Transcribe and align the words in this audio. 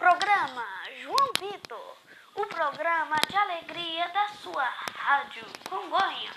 Programa 0.00 0.66
João 1.02 1.28
Vitor, 1.38 1.96
o 2.34 2.46
programa 2.46 3.16
de 3.28 3.36
alegria 3.36 4.08
da 4.08 4.28
sua 4.28 4.64
rádio 4.96 5.44
Congonhas. 5.68 6.36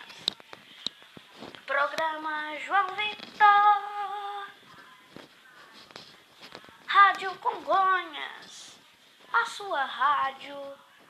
Programa 1.66 2.60
João 2.60 2.88
Vitor, 2.88 4.48
Rádio 6.88 7.34
Congonhas, 7.36 8.78
a 9.32 9.46
sua 9.46 9.86
rádio, 9.86 10.58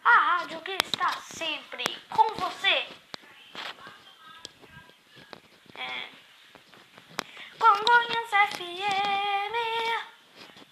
a 0.05 0.11
rádio 0.11 0.61
que 0.61 0.73
está 0.73 1.11
sempre 1.21 1.83
com 2.07 2.35
você. 2.35 2.87
É. 5.73 6.09
Congonhas 7.57 8.29
FM, 8.51 9.42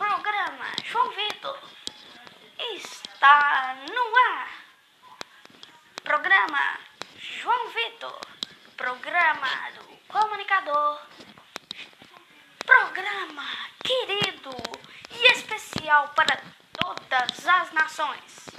programa 0.01 0.65
João 0.83 1.11
Vitor, 1.11 1.59
está 2.75 3.75
no 3.87 4.17
ar. 4.33 4.49
Programa 6.03 6.79
João 7.19 7.69
Vitor, 7.69 8.19
programa 8.75 9.47
do 9.75 9.95
comunicador, 10.07 11.01
programa 12.65 13.45
querido 13.83 14.49
e 15.11 15.33
especial 15.33 16.09
para 16.15 16.41
todas 16.73 17.47
as 17.47 17.71
nações, 17.71 18.49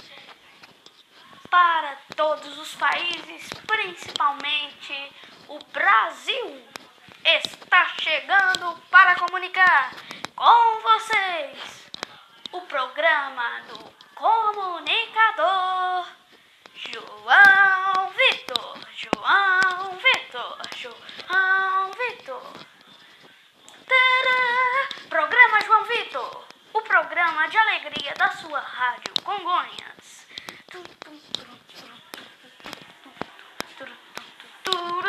para 1.49 1.97
todos 2.15 2.57
os 2.57 2.73
países, 2.75 3.49
principalmente 3.67 5.11
o 5.49 5.59
Brasil 5.73 6.72
está 7.25 7.87
chegando 8.01 8.77
para 8.89 9.15
comunicar 9.15 9.93
com 10.35 10.81
vocês 10.81 11.89
o 12.51 12.61
programa 12.61 13.61
do 13.67 13.79
comunicador 14.15 16.07
João 16.75 18.09
Vitor, 18.11 18.77
João 18.95 19.97
Vitor, 19.97 20.57
João 20.75 21.91
Vitor. 21.91 22.53
Tadá! 23.87 24.89
Programa 25.09 25.61
João 25.61 25.83
Vitor, 25.85 26.45
o 26.73 26.81
programa 26.81 27.47
de 27.47 27.57
alegria 27.57 28.13
da 28.15 28.31
sua 28.31 28.59
rádio 28.59 29.13
Congonhas. 29.23 30.27
Tum, 30.69 30.83
tum, 30.83 31.17
tum, 31.17 31.43
tum, 31.67 31.87
tum, 33.77 33.85
tum, 33.85 33.93
tum, 34.65 35.03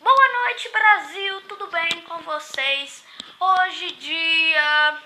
Boa 0.00 0.28
noite, 0.28 0.68
Brasil. 0.70 1.40
Tudo 1.42 1.66
bem 1.68 2.02
com 2.02 2.18
vocês? 2.18 3.04
Hoje, 3.38 3.92
dia 3.92 4.98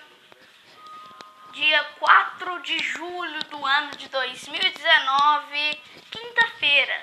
dia 1.53 1.83
4 1.99 2.61
de 2.61 2.77
julho 2.79 3.39
do 3.45 3.65
ano 3.65 3.91
de 3.95 4.09
2019, 4.09 5.81
quinta-feira. 6.11 7.01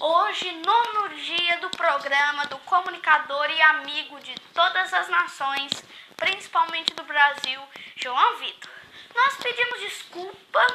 Hoje, 0.00 0.52
nono 0.52 1.08
dia 1.16 1.58
do 1.58 1.70
programa 1.70 2.46
do 2.46 2.58
comunicador 2.58 3.50
e 3.50 3.60
amigo 3.60 4.20
de 4.20 4.34
todas 4.54 4.94
as 4.94 5.08
nações, 5.08 5.84
principalmente 6.16 6.94
do 6.94 7.02
Brasil, 7.02 7.60
João 7.96 8.36
Vitor. 8.36 8.70
Nós 9.14 9.36
pedimos 9.36 9.80
desculpa 9.80 10.66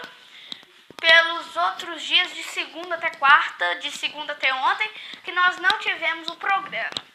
pelos 0.99 1.55
outros 1.55 2.01
dias 2.01 2.33
de 2.33 2.43
segunda 2.43 2.95
até 2.95 3.09
quarta, 3.11 3.72
de 3.83 3.91
segunda 3.91 4.33
até 4.33 4.53
ontem, 4.53 4.89
que 5.23 5.31
nós 5.31 5.57
não 5.57 5.77
tivemos 5.79 6.27
o 6.29 6.35
programa. 6.37 7.13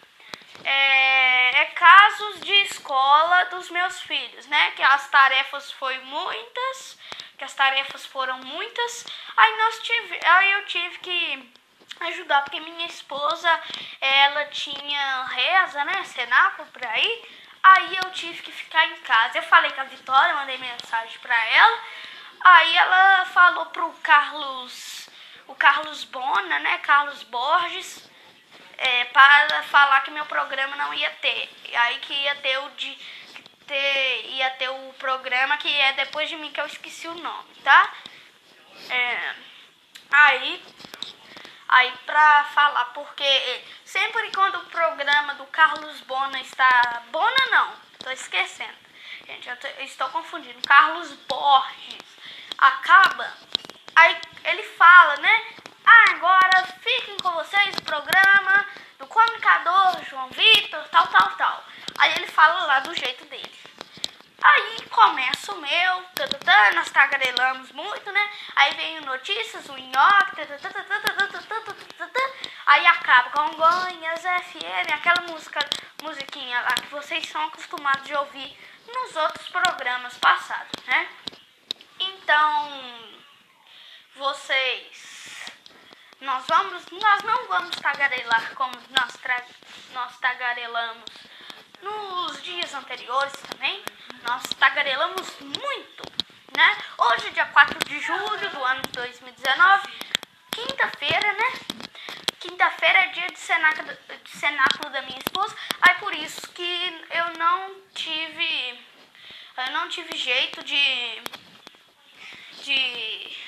É, 0.64 1.62
é 1.62 1.64
casos 1.66 2.40
de 2.40 2.52
escola 2.62 3.44
dos 3.46 3.70
meus 3.70 4.00
filhos, 4.02 4.46
né? 4.46 4.72
Que 4.72 4.82
as 4.82 5.08
tarefas 5.08 5.72
foram 5.72 6.04
muitas, 6.04 6.98
que 7.36 7.44
as 7.44 7.54
tarefas 7.54 8.04
foram 8.04 8.38
muitas. 8.38 9.06
Aí 9.36 9.56
nós 9.56 9.82
tive, 9.82 10.20
aí 10.26 10.52
eu 10.52 10.66
tive 10.66 10.98
que 10.98 11.52
ajudar 12.00 12.42
porque 12.42 12.60
minha 12.60 12.86
esposa 12.86 13.50
ela 14.00 14.44
tinha 14.46 15.24
reza, 15.24 15.84
né? 15.84 16.04
Cenáculo 16.04 16.68
por 16.68 16.84
aí. 16.86 17.24
Aí 17.62 17.98
eu 18.02 18.10
tive 18.12 18.42
que 18.42 18.52
ficar 18.52 18.86
em 18.86 18.96
casa. 18.98 19.38
Eu 19.38 19.42
falei 19.42 19.70
com 19.72 19.80
a 19.80 19.84
Vitória, 19.84 20.34
mandei 20.34 20.58
mensagem 20.58 21.18
para 21.20 21.46
ela. 21.46 21.78
Aí 22.40 22.76
ela 22.76 23.24
falou 23.26 23.66
pro 23.66 23.90
Carlos, 24.02 24.97
o 25.48 25.54
Carlos 25.54 26.04
Bona, 26.04 26.59
né? 26.60 26.78
Carlos 26.78 27.22
Borges, 27.25 28.09
é, 28.76 29.04
para 29.06 29.62
falar 29.64 30.00
que 30.03 30.10
meu 30.10 30.25
programa 30.26 30.76
não 30.76 30.94
ia 30.94 31.10
ter. 31.10 31.50
Aí 31.75 31.98
que 31.98 32.12
ia 32.14 32.34
ter 32.36 32.59
o 32.59 32.70
de 32.70 32.97
ter, 33.66 34.26
ia 34.31 34.50
ter 34.53 34.69
o 34.69 34.94
programa 34.98 35.56
que 35.59 35.69
é 35.69 35.92
depois 35.94 36.28
de 36.28 36.36
mim 36.36 36.50
que 36.53 36.60
eu 36.60 36.66
esqueci 36.66 37.06
o 37.09 37.14
nome, 37.14 37.54
tá? 37.64 37.92
É, 38.88 39.34
aí 40.10 40.64
aí 41.69 41.92
pra 42.06 42.44
falar 42.54 42.86
porque 42.86 43.62
sempre 43.84 44.30
quando 44.30 44.56
o 44.56 44.66
programa 44.66 45.34
do 45.34 45.44
Carlos 45.47 46.00
Bona 46.03 46.41
está 46.41 47.03
Bona 47.10 47.47
não, 47.50 47.75
tô 48.03 48.10
esquecendo. 48.10 48.78
Gente, 49.26 49.47
eu, 49.48 49.56
tô- 49.59 49.66
eu 49.66 49.84
estou 49.84 50.09
confundindo. 50.09 50.59
Carlos 50.66 51.12
Borges 51.28 51.98
acaba, 52.56 53.30
aí 53.98 54.20
ele 54.44 54.62
fala, 54.62 55.16
né? 55.16 55.47
Ah, 55.84 56.10
agora 56.10 56.66
fiquem 56.81 57.16
com 57.19 57.31
vocês 57.32 57.75
o 57.76 57.82
programa 57.82 58.66
do 58.98 59.06
comunicador 59.06 60.04
João 60.09 60.28
Vitor, 60.31 60.86
tal, 60.88 61.06
tal, 61.09 61.31
tal. 61.32 61.64
Aí 61.98 62.12
ele 62.16 62.26
fala 62.26 62.66
lá 62.66 62.81
do 62.81 62.94
jeito 62.94 63.25
dele. 63.26 63.59
Aí 64.41 64.82
começa 64.88 65.53
o 65.53 65.60
meu, 65.60 66.03
tatatã, 66.14 66.75
nós 66.75 66.91
tagarelamos 66.91 67.72
muito, 67.72 68.12
né? 68.12 68.31
Aí 68.54 68.72
vem 68.75 68.98
o 69.00 69.06
notícias, 69.06 69.69
o 69.69 69.76
nhoque, 69.76 70.36
tatatã, 70.36 70.70
tatatã, 70.70 72.20
aí 72.66 72.86
acaba 72.86 73.30
com 73.30 73.56
Gonhas 73.56 74.20
FM, 74.20 74.94
aquela 74.94 75.22
música, 75.22 75.59
musiquinha 76.03 76.60
lá 76.60 76.75
que 76.75 76.86
vocês 76.86 77.28
são 77.28 77.42
acostumados 77.47 78.04
de 78.04 78.15
ouvir 78.15 78.56
nos 78.86 79.16
outros 79.16 79.48
programas 79.48 80.16
passados, 80.19 80.84
né? 80.86 81.09
Então, 81.98 83.17
vocês, 84.18 85.46
nós 86.20 86.44
vamos, 86.48 86.84
nós 86.90 87.22
não 87.22 87.46
vamos 87.46 87.76
tagarelar 87.76 88.52
como 88.56 88.74
nós, 88.90 89.12
tra, 89.22 89.40
nós 89.94 90.18
tagarelamos 90.18 91.04
nos 91.80 92.42
dias 92.42 92.74
anteriores 92.74 93.32
também. 93.48 93.82
Nós 94.26 94.42
tagarelamos 94.58 95.38
muito, 95.40 96.02
né? 96.56 96.76
Hoje, 96.98 97.30
dia 97.30 97.46
4 97.46 97.78
de 97.88 98.00
julho 98.00 98.50
do 98.50 98.64
ano 98.64 98.82
de 98.82 98.88
2019, 98.90 99.88
quinta-feira, 100.50 101.32
né? 101.34 101.52
Quinta-feira 102.40 102.98
é 102.98 103.06
dia 103.08 103.28
de 103.28 103.38
cenáculo, 103.38 103.96
de 104.24 104.30
cenáculo 104.30 104.90
da 104.90 105.02
minha 105.02 105.18
esposa. 105.18 105.54
Aí 105.80 105.94
por 105.96 106.12
isso 106.12 106.40
que 106.48 107.06
eu 107.10 107.38
não 107.38 107.80
tive. 107.94 108.80
Eu 109.56 109.72
não 109.72 109.88
tive 109.88 110.16
jeito 110.16 110.64
de. 110.64 111.22
De. 112.64 113.47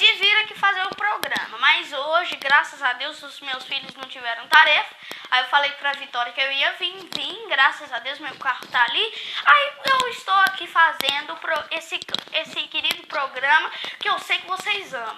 De 0.00 0.12
vir 0.12 0.34
aqui 0.38 0.54
fazer 0.54 0.82
o 0.86 0.96
programa. 0.96 1.58
Mas 1.58 1.92
hoje, 1.92 2.34
graças 2.36 2.82
a 2.82 2.94
Deus, 2.94 3.22
os 3.22 3.38
meus 3.40 3.64
filhos 3.64 3.94
não 3.96 4.08
tiveram 4.08 4.48
tarefa. 4.48 4.94
Aí 5.30 5.42
eu 5.42 5.48
falei 5.48 5.70
pra 5.72 5.92
Vitória 5.92 6.32
que 6.32 6.40
eu 6.40 6.50
ia 6.50 6.72
vir, 6.72 7.06
vim, 7.14 7.48
graças 7.50 7.92
a 7.92 7.98
Deus, 7.98 8.18
meu 8.18 8.34
carro 8.36 8.66
tá 8.68 8.82
ali. 8.82 9.14
Aí 9.44 9.72
eu 9.84 10.08
estou 10.08 10.34
aqui 10.46 10.66
fazendo 10.66 11.38
esse, 11.72 12.00
esse 12.32 12.62
querido 12.68 13.06
programa 13.08 13.70
que 13.98 14.08
eu 14.08 14.18
sei 14.20 14.38
que 14.38 14.46
vocês 14.46 14.94
amam, 14.94 15.16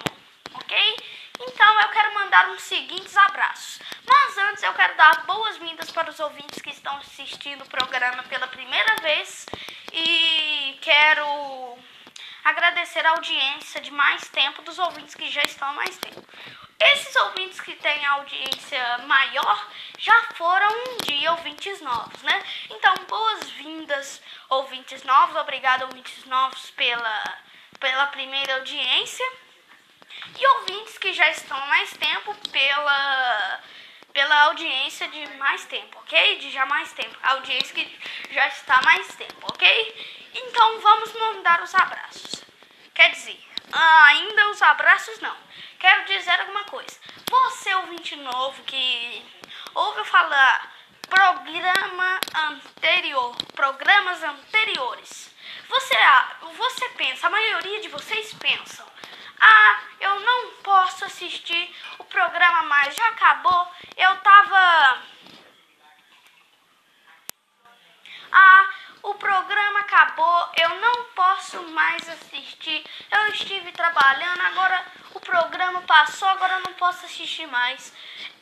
ok? 0.52 0.96
Então 1.38 1.81
eu 1.81 1.88
quero 1.90 2.14
mandar 2.14 2.49
uns 2.49 2.62
seguintes 2.62 3.17
abraços. 3.17 3.79
Mas 4.05 4.37
antes 4.37 4.64
eu 4.64 4.73
quero 4.73 4.96
dar 4.96 5.25
boas-vindas 5.26 5.93
para 5.93 6.11
os 6.11 6.19
ouvintes 6.19 6.61
que 6.61 6.70
estão 6.70 6.96
assistindo 6.96 7.62
o 7.62 7.69
programa 7.69 8.25
pela 8.25 8.49
primeira 8.49 8.96
vez. 8.96 9.46
E 9.93 10.76
quero 10.81 11.79
agradecer 12.44 13.05
a 13.06 13.11
audiência 13.11 13.81
de 13.81 13.91
mais 13.91 14.29
tempo 14.29 14.62
dos 14.62 14.79
ouvintes 14.79 15.15
que 15.15 15.31
já 15.31 15.43
estão 15.43 15.69
há 15.69 15.73
mais 15.73 15.97
tempo. 15.99 16.23
Esses 16.79 17.15
ouvintes 17.15 17.61
que 17.61 17.77
têm 17.77 18.05
audiência 18.06 18.99
maior 19.06 19.71
já 19.99 20.21
foram 20.35 20.69
um 20.69 20.97
dia 21.05 21.31
ouvintes 21.31 21.81
novos, 21.81 22.21
né? 22.23 22.43
Então, 22.71 22.93
boas-vindas, 23.09 24.21
ouvintes 24.49 25.05
novos. 25.05 25.37
Obrigado, 25.37 25.83
ouvintes 25.83 26.25
novos, 26.25 26.71
pela, 26.73 27.39
pela 27.79 28.06
primeira 28.06 28.55
audiência. 28.55 29.25
E 30.37 30.47
ouvintes 30.47 30.99
que 30.99 31.12
já 31.12 31.31
estão 31.31 31.56
há 31.56 31.67
mais 31.67 31.93
tempo 31.93 32.35
pela 32.50 33.61
pela 34.12 34.43
audiência 34.44 35.09
de 35.09 35.26
mais 35.37 35.64
tempo, 35.64 35.99
ok? 35.99 36.38
De 36.38 36.50
já 36.50 36.67
mais 36.67 36.93
tempo. 36.93 37.17
A 37.23 37.32
audiência 37.32 37.75
que 37.75 37.99
já 38.31 38.47
está 38.49 38.81
mais 38.82 39.06
tempo, 39.14 39.47
ok? 39.53 40.20
Então 40.35 40.81
vamos 40.81 41.12
mandar 41.12 41.62
os 41.62 41.75
abraços. 41.75 42.44
Quer 42.94 43.11
dizer, 43.11 43.41
ainda 43.73 44.50
os 44.50 44.61
abraços 44.62 45.19
não. 45.20 45.37
Quero 45.79 46.05
dizer 46.05 46.41
alguma 46.41 46.64
coisa. 46.64 46.99
Você 47.29 47.75
ouvinte 47.75 48.14
novo 48.17 48.62
que 48.64 49.25
ouviu 49.75 50.05
falar 50.05 50.73
programa 51.08 52.20
anterior, 52.35 53.37
programas 53.55 54.23
anteriores. 54.23 55.35
Você, 55.69 55.97
você 56.56 56.88
pensa, 56.91 57.26
a 57.26 57.31
maioria 57.31 57.81
de 57.81 57.88
vocês 57.88 58.32
pensam, 58.35 58.87
ah, 59.43 59.81
eu 60.00 60.21
não 60.21 60.50
posso 60.62 61.05
assistir 61.05 61.75
o 61.99 62.05
programa 62.05 62.62
mais, 62.62 62.94
já 62.94 63.09
acabou. 63.09 63.69
Eu 63.97 64.17
tava. 64.19 65.03
Ah, 68.31 68.69
o 69.02 69.14
programa 69.14 69.81
acabou, 69.81 70.52
eu 70.56 70.81
não 70.81 71.04
posso 71.14 71.60
mais 71.70 72.08
assistir. 72.08 72.84
Eu 73.10 73.26
estive 73.28 73.72
trabalhando, 73.72 74.40
agora 74.43 74.84
o 75.14 75.20
programa 75.20 75.81
passou, 75.82 76.28
agora 76.28 76.54
eu 76.54 76.60
não 76.60 76.72
posso 76.75 77.04
assistir 77.06 77.46
mais. 77.46 77.93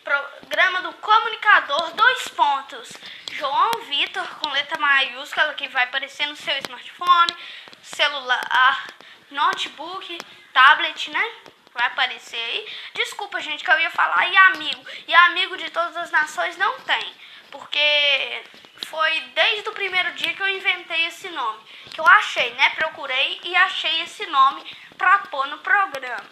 programa 0.03 0.81
do 0.81 0.93
comunicador 0.93 1.93
dois 1.93 2.27
pontos 2.29 2.93
João 3.31 3.71
Vitor 3.83 4.27
com 4.39 4.49
letra 4.49 4.77
maiúscula 4.77 5.53
que 5.53 5.67
vai 5.67 5.83
aparecer 5.83 6.25
no 6.27 6.35
seu 6.35 6.57
smartphone 6.59 7.35
celular 7.81 8.87
notebook 9.31 10.17
tablet 10.53 11.11
né 11.11 11.31
vai 11.73 11.87
aparecer 11.87 12.37
aí 12.37 12.67
desculpa 12.93 13.41
gente 13.41 13.63
que 13.63 13.71
eu 13.71 13.79
ia 13.79 13.91
falar 13.91 14.27
e 14.27 14.37
amigo 14.37 14.85
e 15.07 15.13
amigo 15.13 15.57
de 15.57 15.69
todas 15.69 15.95
as 15.97 16.11
nações 16.11 16.57
não 16.57 16.79
tem 16.81 17.15
porque 17.51 18.43
foi 18.87 19.19
desde 19.33 19.67
o 19.69 19.73
primeiro 19.73 20.11
dia 20.13 20.33
que 20.33 20.41
eu 20.41 20.49
inventei 20.49 21.07
esse 21.07 21.29
nome, 21.29 21.59
que 21.91 21.99
eu 21.99 22.07
achei, 22.07 22.53
né? 22.53 22.69
Procurei 22.71 23.39
e 23.43 23.55
achei 23.55 24.01
esse 24.01 24.25
nome 24.27 24.63
pra 24.97 25.19
pôr 25.19 25.47
no 25.47 25.57
programa. 25.59 26.29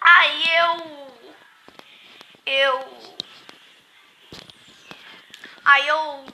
Aí 0.00 0.42
eu 0.56 1.17
eu 2.48 3.16
aí 5.64 5.86
eu 5.86 6.26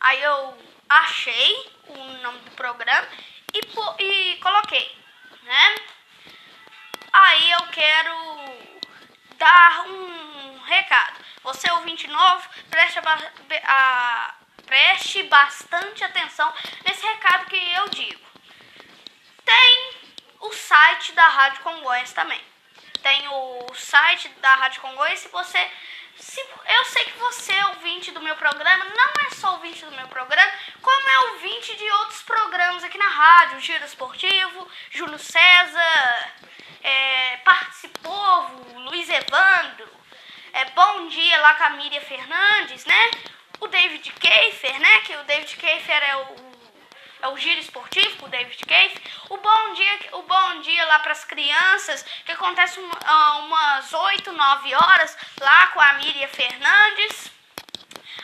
aí 0.00 0.22
eu 0.22 0.58
achei 0.88 1.72
o 1.88 1.96
nome 2.22 2.38
do 2.40 2.50
programa 2.52 3.08
e, 3.52 4.02
e 4.02 4.36
coloquei, 4.36 4.94
né? 5.42 5.74
Aí 7.12 7.50
eu 7.50 7.66
quero 7.68 8.14
dar 9.38 9.86
um 9.88 10.58
recado. 10.60 11.24
Você 11.42 11.70
ouvinte 11.70 12.06
novo, 12.08 12.48
preste, 12.68 12.98
a, 13.64 14.34
preste 14.66 15.22
bastante 15.24 16.04
atenção 16.04 16.52
nesse 16.84 17.06
recado 17.06 17.46
que 17.46 17.56
eu 17.56 17.88
digo. 17.88 18.26
Tem 19.44 19.90
o 20.40 20.52
site 20.52 21.12
da 21.12 21.26
Rádio 21.26 21.62
Congonhas 21.62 22.12
também. 22.12 22.55
Tem 23.06 23.28
o 23.28 23.72
site 23.72 24.28
da 24.40 24.52
Rádio 24.56 24.82
Congonhas. 24.82 25.20
Se 25.20 25.28
você. 25.28 25.70
Se, 26.16 26.40
eu 26.40 26.84
sei 26.86 27.04
que 27.04 27.18
você 27.18 27.52
é 27.52 27.66
ouvinte 27.66 28.10
do 28.10 28.20
meu 28.20 28.34
programa, 28.34 28.84
não 28.84 29.12
é 29.24 29.30
só 29.30 29.52
ouvinte 29.52 29.84
do 29.84 29.92
meu 29.92 30.08
programa, 30.08 30.50
como 30.82 31.08
é 31.08 31.18
ouvinte 31.30 31.76
de 31.76 31.88
outros 31.88 32.22
programas 32.22 32.82
aqui 32.82 32.98
na 32.98 33.08
rádio, 33.08 33.60
Giro 33.60 33.84
Esportivo, 33.84 34.68
Júlio 34.90 35.20
César, 35.20 36.32
é, 36.82 37.36
Participovo, 37.44 38.76
Luiz 38.80 39.08
Evandro, 39.08 39.88
é, 40.52 40.64
Bom 40.70 41.06
Dia 41.06 41.40
lá 41.42 41.54
com 41.54 41.62
a 41.62 41.70
Miriam 41.70 42.00
Fernandes, 42.00 42.84
né? 42.86 43.10
O 43.60 43.68
David 43.68 44.10
Keifer, 44.14 44.80
né? 44.80 45.00
Que 45.02 45.14
o 45.14 45.22
David 45.22 45.56
Keifer 45.56 46.02
é 46.02 46.16
o 46.16 46.45
é 47.26 47.28
o 47.28 47.36
giro 47.36 47.60
esportivo 47.60 48.16
com 48.18 48.26
o 48.26 48.28
David 48.28 48.64
Keifer. 48.64 49.02
O 49.28 49.36
bom 49.36 49.72
dia, 49.74 49.98
o 50.12 50.22
bom 50.22 50.60
dia 50.60 50.84
lá 50.86 51.00
para 51.00 51.10
as 51.10 51.24
crianças, 51.24 52.04
que 52.24 52.30
acontece 52.32 52.78
um, 52.78 52.88
uh, 52.88 53.38
umas 53.40 53.92
8, 53.92 54.32
9 54.32 54.74
horas 54.74 55.16
lá 55.40 55.66
com 55.68 55.80
a 55.80 55.94
Miriam 55.94 56.28
Fernandes. 56.28 57.32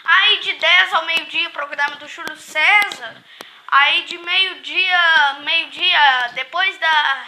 Aí 0.05 0.41
de 0.41 0.53
10 0.53 0.93
ao 0.95 1.05
meio-dia 1.05 1.49
o 1.49 1.53
programa 1.53 1.97
do 1.97 2.07
Júlio 2.07 2.37
César. 2.37 3.17
Aí 3.67 4.03
de 4.03 4.19
meio-dia, 4.19 5.37
meio-dia, 5.41 6.31
depois 6.35 6.79
da 6.79 7.27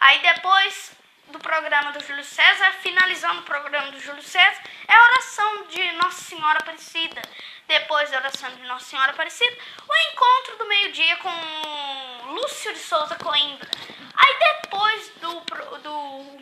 aí 0.00 0.18
depois 0.18 0.95
do 1.36 1.40
programa 1.40 1.92
do 1.92 2.02
Júlio 2.02 2.24
César, 2.24 2.72
finalizando 2.80 3.40
o 3.40 3.44
programa 3.44 3.92
do 3.92 4.00
Júlio 4.00 4.22
César, 4.22 4.62
é 4.88 4.94
a 4.94 5.04
oração 5.04 5.66
de 5.66 5.92
Nossa 5.92 6.22
Senhora 6.22 6.60
Aparecida. 6.60 7.20
Depois 7.68 8.10
da 8.10 8.18
oração 8.18 8.48
de 8.56 8.62
Nossa 8.62 8.86
Senhora 8.86 9.12
Aparecida, 9.12 9.54
o 9.86 10.12
encontro 10.12 10.56
do 10.58 10.66
meio-dia 10.66 11.16
com 11.16 12.32
Lúcio 12.32 12.72
de 12.72 12.78
Souza 12.78 13.16
Coimbra. 13.16 13.68
Aí 14.14 14.36
depois 14.62 15.12
do, 15.20 15.40
do, 15.80 16.38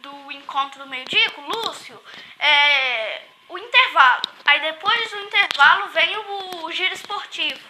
do 0.00 0.32
encontro 0.32 0.80
do 0.80 0.90
meio-dia 0.90 1.30
com 1.30 1.48
Lúcio, 1.48 1.98
é, 2.38 3.22
o 3.48 3.56
intervalo. 3.56 4.22
Aí 4.44 4.60
depois 4.60 5.10
do 5.10 5.20
intervalo 5.20 5.88
vem 5.88 6.16
o, 6.18 6.64
o 6.66 6.72
giro 6.72 6.92
esportivo. 6.92 7.60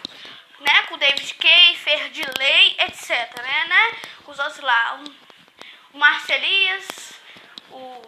Né, 0.59 0.83
com 0.87 0.97
David 0.97 1.33
Kay, 1.33 1.75
Ferdilei, 1.75 2.77
etc. 2.79 3.09
Né, 3.41 3.65
né, 3.67 3.97
os 4.27 4.39
outros 4.39 4.59
lá, 4.59 4.97
o 5.93 5.97
Marcelias, 5.97 7.13
o 7.71 8.01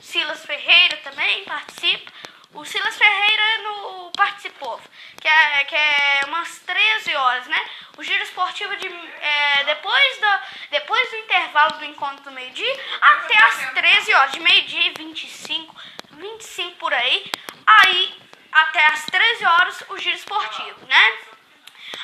Silas 0.00 0.44
Ferreira 0.46 0.96
também 0.98 1.44
participa. 1.44 2.12
O 2.54 2.64
Silas 2.64 2.96
Ferreira 2.96 3.58
no 3.64 4.12
participou, 4.16 4.80
que 5.20 5.26
é, 5.26 5.64
que 5.64 5.74
é 5.74 6.20
umas 6.26 6.60
13 6.60 7.16
horas, 7.16 7.46
né? 7.48 7.70
O 7.96 8.02
giro 8.04 8.22
esportivo 8.22 8.76
de 8.76 8.86
é, 8.86 9.64
depois, 9.64 10.20
do, 10.20 10.70
depois 10.70 11.10
do 11.10 11.16
intervalo 11.16 11.78
do 11.78 11.84
encontro 11.84 12.22
do 12.22 12.30
meio-dia 12.30 12.80
até 13.00 13.36
as 13.36 13.72
13 13.72 14.14
horas, 14.14 14.32
de 14.32 14.40
meio-dia 14.40 14.86
e 14.86 14.94
25, 14.96 15.74
25 16.12 16.76
por 16.76 16.94
aí. 16.94 17.30
Aí 17.66 18.20
até 18.52 18.86
as 18.86 19.04
13 19.06 19.44
horas 19.44 19.84
o 19.88 19.98
giro 19.98 20.16
esportivo, 20.16 20.86
né? 20.86 21.18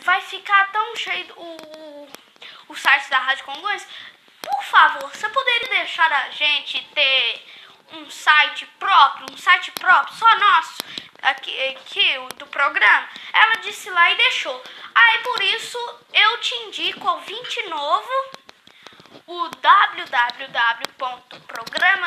vai 0.00 0.20
ficar 0.20 0.70
tão 0.70 0.94
cheio 0.94 1.26
o, 1.36 2.08
o 2.68 2.76
site 2.76 3.10
da 3.10 3.18
Rádio 3.18 3.44
Congonhas. 3.44 3.84
Por 4.40 4.62
favor, 4.64 5.10
você 5.10 5.28
poderia 5.28 5.70
deixar 5.70 6.12
a 6.12 6.30
gente 6.30 6.80
ter 6.94 7.44
um 7.92 8.10
site 8.10 8.66
próprio, 8.78 9.26
um 9.32 9.36
site 9.36 9.70
próprio, 9.72 10.14
só 10.14 10.38
nosso, 10.38 10.78
aqui, 11.22 11.68
aqui 11.68 12.18
do 12.36 12.46
programa, 12.46 13.08
ela 13.32 13.56
disse 13.56 13.90
lá 13.90 14.10
e 14.12 14.16
deixou. 14.16 14.62
Aí 14.94 15.18
por 15.18 15.42
isso 15.42 15.78
eu 16.12 16.38
te 16.38 16.54
indico 16.64 17.08
ouvinte 17.08 17.62
novo, 17.68 18.08
o 19.26 19.48
www.programa 19.48 20.10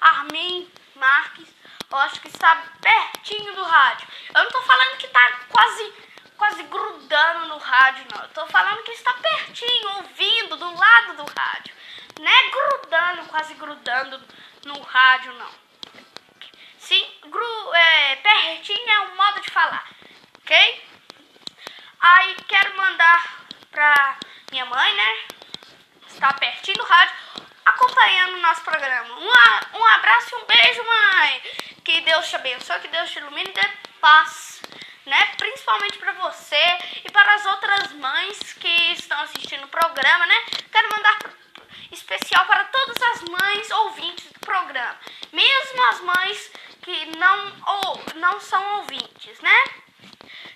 Armin 0.00 0.70
Marques, 0.94 1.48
eu 1.90 1.98
acho 1.98 2.20
que 2.20 2.28
está 2.28 2.62
pertinho 2.80 3.54
do 3.54 3.64
rádio. 3.64 4.06
Eu 4.34 4.44
não 4.44 4.50
tô 4.50 4.62
falando 4.62 4.96
que 4.96 5.08
tá 5.08 5.40
quase, 5.48 5.92
quase 6.40 6.62
grudando 6.62 7.48
no 7.48 7.58
rádio, 7.58 8.06
não. 8.10 8.22
Eu 8.22 8.28
tô 8.30 8.46
falando 8.46 8.82
que 8.82 8.92
está 8.92 9.12
pertinho, 9.12 9.96
ouvindo, 9.98 10.56
do 10.56 10.74
lado 10.74 11.16
do 11.18 11.24
rádio. 11.38 11.74
Não 12.18 12.26
é 12.26 12.50
grudando, 12.50 13.28
quase 13.28 13.52
grudando 13.54 14.18
no 14.64 14.80
rádio, 14.80 15.34
não. 15.34 15.50
Sim, 16.78 17.06
gru, 17.26 17.74
é, 17.74 18.16
pertinho 18.16 18.90
é 18.90 19.00
um 19.00 19.16
modo 19.16 19.40
de 19.42 19.50
falar, 19.50 19.86
ok? 20.38 20.84
Aí 22.00 22.34
quero 22.48 22.74
mandar 22.74 23.44
pra 23.70 24.16
minha 24.50 24.64
mãe, 24.64 24.94
né? 24.94 25.18
Está 26.06 26.32
pertinho 26.32 26.78
do 26.78 26.84
rádio, 26.84 27.14
acompanhando 27.66 28.38
o 28.38 28.40
nosso 28.40 28.62
programa. 28.62 29.14
Um, 29.14 29.78
um 29.78 29.86
abraço 29.86 30.34
e 30.34 30.38
um 30.38 30.46
beijo, 30.46 30.82
mãe. 30.84 31.42
Que 31.84 32.00
Deus 32.00 32.26
te 32.28 32.36
abençoe, 32.36 32.80
que 32.80 32.88
Deus 32.88 33.10
te 33.10 33.18
ilumine 33.18 33.50
e 33.50 33.52
dê 33.52 33.68
paz, 34.00 34.62
né? 35.10 35.34
Principalmente 35.36 35.98
para 35.98 36.12
você 36.12 36.78
e 37.04 37.10
para 37.10 37.34
as 37.34 37.44
outras 37.44 37.92
mães 37.94 38.52
que 38.54 38.92
estão 38.92 39.20
assistindo 39.22 39.64
o 39.64 39.68
programa, 39.68 40.24
né? 40.24 40.36
Quero 40.70 40.88
mandar 40.88 41.18
especial 41.90 42.46
para 42.46 42.64
todas 42.64 43.02
as 43.02 43.22
mães 43.22 43.70
ouvintes 43.70 44.32
do 44.32 44.38
programa, 44.38 44.96
mesmo 45.32 45.88
as 45.88 46.00
mães 46.00 46.52
que 46.80 47.06
não 47.18 47.52
ou 47.66 48.02
não 48.16 48.40
são 48.40 48.76
ouvintes, 48.78 49.40
né? 49.40 49.64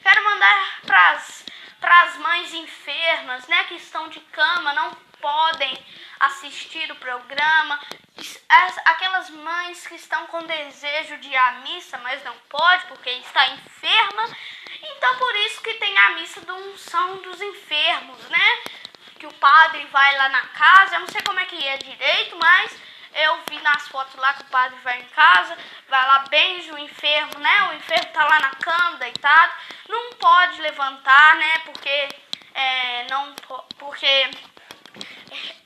Quero 0.01 0.23
mandar 0.23 0.81
para 0.87 2.03
as 2.03 2.17
mães 2.19 2.55
enfermas, 2.55 3.47
né, 3.49 3.65
que 3.65 3.75
estão 3.75 4.09
de 4.09 4.21
cama, 4.21 4.73
não 4.75 4.91
podem 5.21 5.85
assistir 6.21 6.91
o 6.93 6.97
programa, 6.97 7.81
as, 8.55 8.79
aquelas 8.85 9.31
mães 9.31 9.87
que 9.87 9.95
estão 9.95 10.27
com 10.27 10.43
desejo 10.45 11.17
de 11.19 11.29
ir 11.29 11.37
à 11.37 11.53
missa, 11.65 11.99
mas 11.99 12.23
não 12.25 12.35
pode 12.49 12.87
porque 12.87 13.11
está 13.11 13.49
enferma. 13.49 14.29
Então 14.83 15.17
por 15.17 15.37
isso 15.37 15.63
que 15.63 15.75
tem 15.75 15.99
a 15.99 16.11
missa 16.11 16.41
da 16.43 16.55
unção 16.55 17.17
dos 17.19 17.41
enfermos, 17.41 18.19
né? 18.29 18.63
Que 19.19 19.27
o 19.27 19.35
padre 19.35 19.85
vai 19.87 20.17
lá 20.19 20.29
na 20.29 20.43
casa, 20.49 20.97
eu 20.97 21.01
não 21.01 21.09
sei 21.09 21.23
como 21.23 21.41
é 21.41 21.45
que 21.47 21.67
é 21.67 21.77
direito, 21.79 22.37
mas 22.37 22.77
eu 23.15 23.39
vi 23.49 23.61
nas 23.61 23.89
fotos 23.89 24.15
lá 24.17 24.35
que 24.35 24.43
o 24.43 24.47
padre 24.47 24.77
vai 24.83 25.01
em 25.01 25.09
casa, 25.09 25.57
vai 25.89 26.07
lá, 26.07 26.25
beija 26.29 26.75
o 26.75 26.79
enfermo, 26.79 27.39
né? 27.39 27.69
O 27.71 27.75
enfermo 27.75 28.13
tá 28.13 28.25
lá 28.25 28.41
na 28.41 28.51
cama, 28.51 28.99
deitado, 28.99 29.53
não 29.89 30.13
pode 30.15 30.61
levantar, 30.61 31.37
né? 31.37 31.59
Porque 31.61 32.09
é, 32.55 33.07
não 33.11 33.35
porque 33.79 34.31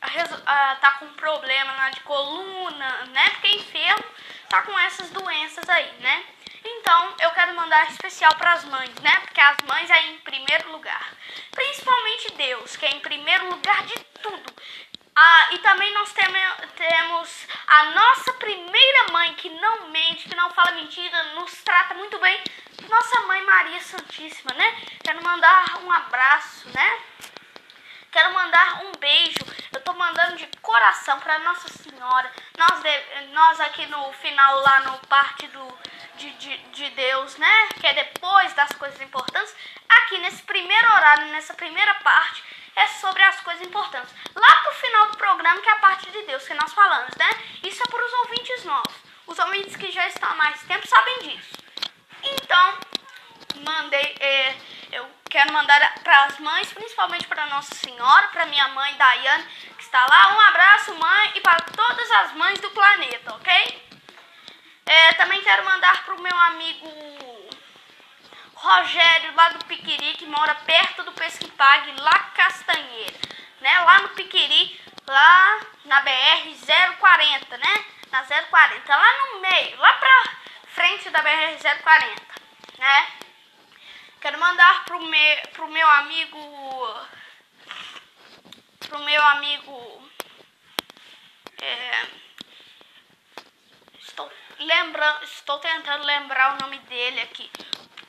é, 0.00 0.74
tá 0.76 0.92
com 0.98 1.06
problema 1.14 1.72
lá 1.72 1.90
de 1.90 2.00
coluna, 2.00 3.06
né? 3.06 3.30
Porque 3.30 3.56
enfermo 3.56 4.04
tá 4.48 4.62
com 4.62 4.78
essas 4.78 5.10
doenças 5.10 5.68
aí, 5.68 5.92
né? 6.00 6.24
Então, 6.64 7.14
eu 7.20 7.30
quero 7.30 7.54
mandar 7.54 7.88
especial 7.90 8.34
para 8.36 8.52
as 8.52 8.64
mães, 8.64 8.94
né? 9.00 9.10
Porque 9.20 9.40
as 9.40 9.56
mães 9.66 9.90
é 9.90 10.06
em 10.08 10.18
primeiro 10.18 10.72
lugar. 10.72 11.12
Principalmente 11.52 12.32
Deus, 12.32 12.76
que 12.76 12.86
é 12.86 12.90
em 12.90 13.00
primeiro 13.00 13.48
lugar 13.48 13.84
de 13.84 13.98
tudo. 14.22 14.54
Ah, 15.14 15.48
e 15.52 15.58
também 15.58 15.92
nós 15.94 16.12
temos 16.12 17.46
a 17.66 17.84
nossa 17.86 18.32
primeira 18.34 19.12
mãe 19.12 19.34
que 19.34 19.50
não 19.50 19.88
mente, 19.88 20.28
que 20.28 20.36
não 20.36 20.50
fala 20.50 20.72
mentira, 20.72 21.22
nos 21.34 21.52
trata 21.62 21.94
muito 21.94 22.18
bem. 22.20 22.40
Nossa 22.88 23.20
mãe 23.22 23.42
Maria 23.44 23.80
Santíssima, 23.80 24.54
né? 24.54 24.80
Quero 25.02 25.22
mandar 25.22 25.80
um 25.82 25.90
abraço, 25.90 26.68
né? 26.68 27.00
Quero 28.18 28.34
mandar 28.34 28.82
um 28.82 28.90
beijo. 28.98 29.38
Eu 29.72 29.80
tô 29.80 29.94
mandando 29.94 30.34
de 30.34 30.48
coração 30.60 31.20
para 31.20 31.38
Nossa 31.38 31.68
Senhora. 31.68 32.28
Nós, 32.58 32.82
nós 33.30 33.60
aqui 33.60 33.86
no 33.86 34.12
final, 34.14 34.58
lá 34.58 34.80
no 34.80 34.98
parte 35.06 35.46
do, 35.46 35.78
de, 36.16 36.28
de, 36.32 36.58
de 36.58 36.90
Deus, 36.90 37.36
né? 37.36 37.68
Que 37.78 37.86
é 37.86 37.94
depois 37.94 38.52
das 38.54 38.70
coisas 38.72 39.00
importantes. 39.00 39.54
Aqui 39.88 40.18
nesse 40.18 40.42
primeiro 40.42 40.84
horário, 40.94 41.26
nessa 41.26 41.54
primeira 41.54 41.94
parte, 42.02 42.42
é 42.74 42.88
sobre 42.88 43.22
as 43.22 43.40
coisas 43.42 43.64
importantes. 43.64 44.12
Lá 44.34 44.56
pro 44.62 44.72
final 44.72 45.10
do 45.12 45.16
programa, 45.16 45.60
que 45.60 45.68
é 45.68 45.72
a 45.74 45.76
parte 45.78 46.10
de 46.10 46.22
Deus 46.22 46.44
que 46.44 46.54
nós 46.54 46.72
falamos, 46.72 47.14
né? 47.16 47.30
Isso 47.62 47.80
é 47.80 47.86
para 47.86 48.04
os 48.04 48.12
ouvintes 48.14 48.64
novos. 48.64 48.94
Os 49.28 49.38
ouvintes 49.38 49.76
que 49.76 49.92
já 49.92 50.08
estão 50.08 50.28
há 50.28 50.34
mais 50.34 50.60
tempo 50.64 50.88
sabem 50.88 51.20
disso. 51.20 51.54
Então, 52.24 52.78
mandei, 53.64 54.16
é, 54.18 54.56
eu 54.92 55.08
quero 55.28 55.52
mandar 55.52 55.94
para 56.02 56.24
as 56.24 56.38
mães, 56.38 56.72
principalmente 56.72 57.26
para 57.26 57.46
Nossa 57.46 57.74
Senhora, 57.74 58.28
para 58.28 58.46
minha 58.46 58.68
mãe 58.68 58.94
Daiane, 58.94 59.44
que 59.76 59.82
está 59.82 60.06
lá. 60.06 60.34
Um 60.34 60.40
abraço, 60.40 60.94
mãe, 60.94 61.32
e 61.34 61.40
para 61.40 61.60
todas 61.60 62.10
as 62.10 62.32
mães 62.32 62.58
do 62.60 62.70
planeta, 62.70 63.34
ok? 63.34 63.88
É, 64.86 65.12
também 65.14 65.42
quero 65.42 65.64
mandar 65.64 66.04
para 66.04 66.14
o 66.14 66.22
meu 66.22 66.36
amigo 66.36 66.88
Rogério, 68.54 69.34
lá 69.36 69.50
do 69.50 69.64
Piquiri, 69.66 70.14
que 70.14 70.26
mora 70.26 70.54
perto 70.54 71.02
do 71.04 71.12
Pesquipag, 71.12 72.00
lá 72.00 72.18
Castanheira, 72.34 73.18
né? 73.60 73.80
Lá 73.80 74.00
no 74.00 74.08
Piquiri, 74.10 74.80
lá 75.06 75.60
na 75.84 76.00
BR 76.00 76.96
040, 76.98 77.56
né? 77.56 77.84
Na 78.10 78.22
040, 78.22 78.96
lá 78.96 79.18
no 79.18 79.40
meio, 79.40 79.78
lá 79.78 79.92
pra 79.92 80.24
frente 80.74 81.10
da 81.10 81.20
BR 81.22 81.56
040, 81.82 82.22
né? 82.78 83.06
Quero 84.20 84.38
mandar 84.40 84.84
pro 84.84 85.00
meu, 85.00 85.36
pro 85.52 85.68
meu 85.68 85.88
amigo, 85.88 87.06
pro 88.80 88.98
meu 88.98 89.22
amigo, 89.22 90.10
é, 91.62 92.06
estou 94.00 94.28
lembrando, 94.58 95.22
estou 95.22 95.58
tentando 95.60 96.04
lembrar 96.04 96.54
o 96.54 96.62
nome 96.62 96.80
dele 96.80 97.20
aqui. 97.20 97.48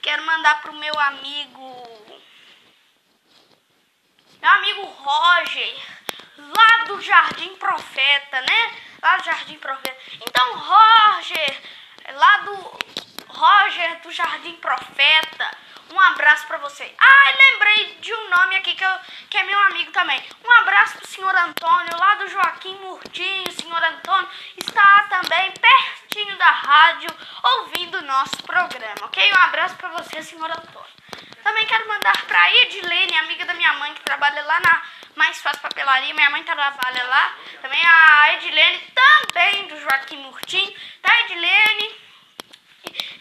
Quero 0.01 0.25
mandar 0.25 0.61
pro 0.63 0.73
meu 0.73 0.99
amigo. 0.99 2.19
Meu 4.41 4.49
amigo 4.51 4.85
Roger, 4.85 5.75
lá 6.37 6.83
do 6.85 6.99
Jardim 7.01 7.55
Profeta, 7.57 8.41
né? 8.41 8.81
Lá 9.01 9.17
do 9.17 9.25
Jardim 9.25 9.59
Profeta. 9.59 10.01
Então, 10.27 10.57
Roger, 10.57 11.61
lá 12.13 12.37
do 12.37 12.79
Roger 13.27 14.01
do 14.01 14.11
Jardim 14.11 14.55
Profeta. 14.55 15.68
Um 15.91 15.99
abraço 15.99 16.45
para 16.45 16.57
você. 16.57 16.93
Ah, 16.99 17.31
lembrei 17.37 17.97
de 17.99 18.13
um 18.13 18.29
nome 18.29 18.55
aqui 18.57 18.75
que, 18.75 18.83
eu, 18.83 18.99
que 19.29 19.37
é 19.37 19.43
meu 19.43 19.59
amigo 19.59 19.91
também. 19.91 20.21
Um 20.43 20.51
abraço 20.61 20.97
pro 20.97 21.07
senhor 21.07 21.35
Antônio, 21.35 21.97
lá 21.99 22.15
do 22.15 22.27
Joaquim 22.27 22.75
Murtinho. 22.75 23.51
Senhor 23.51 23.83
Antônio 23.83 24.29
está 24.57 25.07
também 25.09 25.51
pertinho 25.51 26.37
da 26.37 26.49
rádio, 26.49 27.09
ouvindo 27.43 27.97
o 27.97 28.03
nosso 28.03 28.37
programa, 28.43 29.05
ok? 29.05 29.31
Um 29.31 29.37
abraço 29.37 29.75
para 29.77 29.89
você, 29.89 30.21
senhor 30.21 30.49
Antônio. 30.49 30.99
Também 31.43 31.65
quero 31.65 31.87
mandar 31.87 32.15
para 32.27 32.51
Edilene, 32.63 33.17
amiga 33.17 33.45
da 33.45 33.53
minha 33.53 33.73
mãe, 33.73 33.93
que 33.93 34.01
trabalha 34.01 34.43
lá 34.43 34.59
na 34.59 34.81
Mais 35.15 35.41
Fácil 35.41 35.61
Papelaria. 35.61 36.13
Minha 36.13 36.29
mãe 36.29 36.43
trabalha 36.43 37.03
lá. 37.05 37.35
Também 37.61 37.81
a 37.83 38.33
Edilene, 38.33 38.79
também 38.93 39.67
do 39.67 39.79
Joaquim 39.79 40.17
Murtinho. 40.17 40.73
Tá, 41.01 41.21
Edilene? 41.21 42.08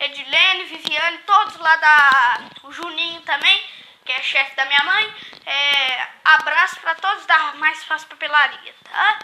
Edilene, 0.00 0.64
Viviane, 0.64 1.18
todos 1.18 1.56
lá 1.56 1.76
da. 1.76 2.40
O 2.64 2.72
Juninho 2.72 3.20
também, 3.22 3.64
que 4.04 4.12
é 4.12 4.22
chefe 4.22 4.54
da 4.56 4.64
minha 4.66 4.84
mãe. 4.84 5.14
É, 5.46 6.08
abraço 6.24 6.78
para 6.80 6.94
todos 6.94 7.26
da 7.26 7.54
Mais 7.54 7.84
Fácil 7.84 8.08
Papelaria, 8.08 8.74
tá? 8.84 9.18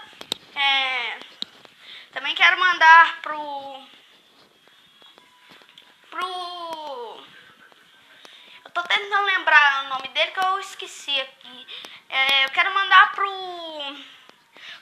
É, 0.54 1.18
também 2.12 2.34
quero 2.34 2.58
mandar 2.58 3.20
pro. 3.22 3.86
Pro. 6.10 7.26
Eu 8.64 8.70
tô 8.70 8.82
tentando 8.82 9.26
lembrar 9.26 9.84
o 9.84 9.88
nome 9.88 10.08
dele 10.08 10.30
que 10.30 10.44
eu 10.44 10.58
esqueci 10.60 11.20
aqui. 11.20 11.66
É, 12.08 12.44
eu 12.44 12.50
quero 12.50 12.72
mandar 12.72 13.12
pro. 13.12 13.96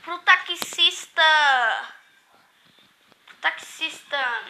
Pro 0.03 0.19
taxista. 0.19 1.23
Pro 3.27 3.37
taxista 3.37 4.43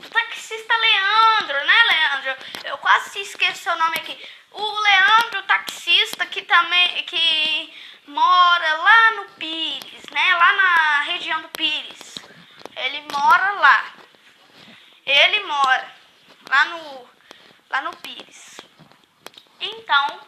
o 0.00 0.10
taxista 0.10 0.74
Leandro, 0.76 1.66
né, 1.66 1.82
Leandro? 1.90 2.46
Eu 2.64 2.78
quase 2.78 3.20
esqueci 3.20 3.62
seu 3.62 3.76
nome 3.76 3.96
aqui. 3.96 4.28
O 4.50 4.80
Leandro, 4.80 5.42
taxista 5.42 6.24
que 6.26 6.42
também 6.42 7.04
que 7.04 7.74
mora 8.06 8.74
lá 8.76 9.10
no 9.12 9.24
Pires, 9.32 10.04
né? 10.10 10.34
Lá 10.34 10.52
na 10.54 11.00
região 11.02 11.42
do 11.42 11.48
Pires. 11.50 12.14
Ele 12.76 13.04
mora 13.12 13.52
lá. 13.52 13.94
Ele 15.04 15.40
mora 15.44 15.94
lá 16.48 16.64
no 16.66 17.10
lá 17.68 17.82
no 17.82 17.96
Pires. 17.96 18.60
Então, 19.60 20.20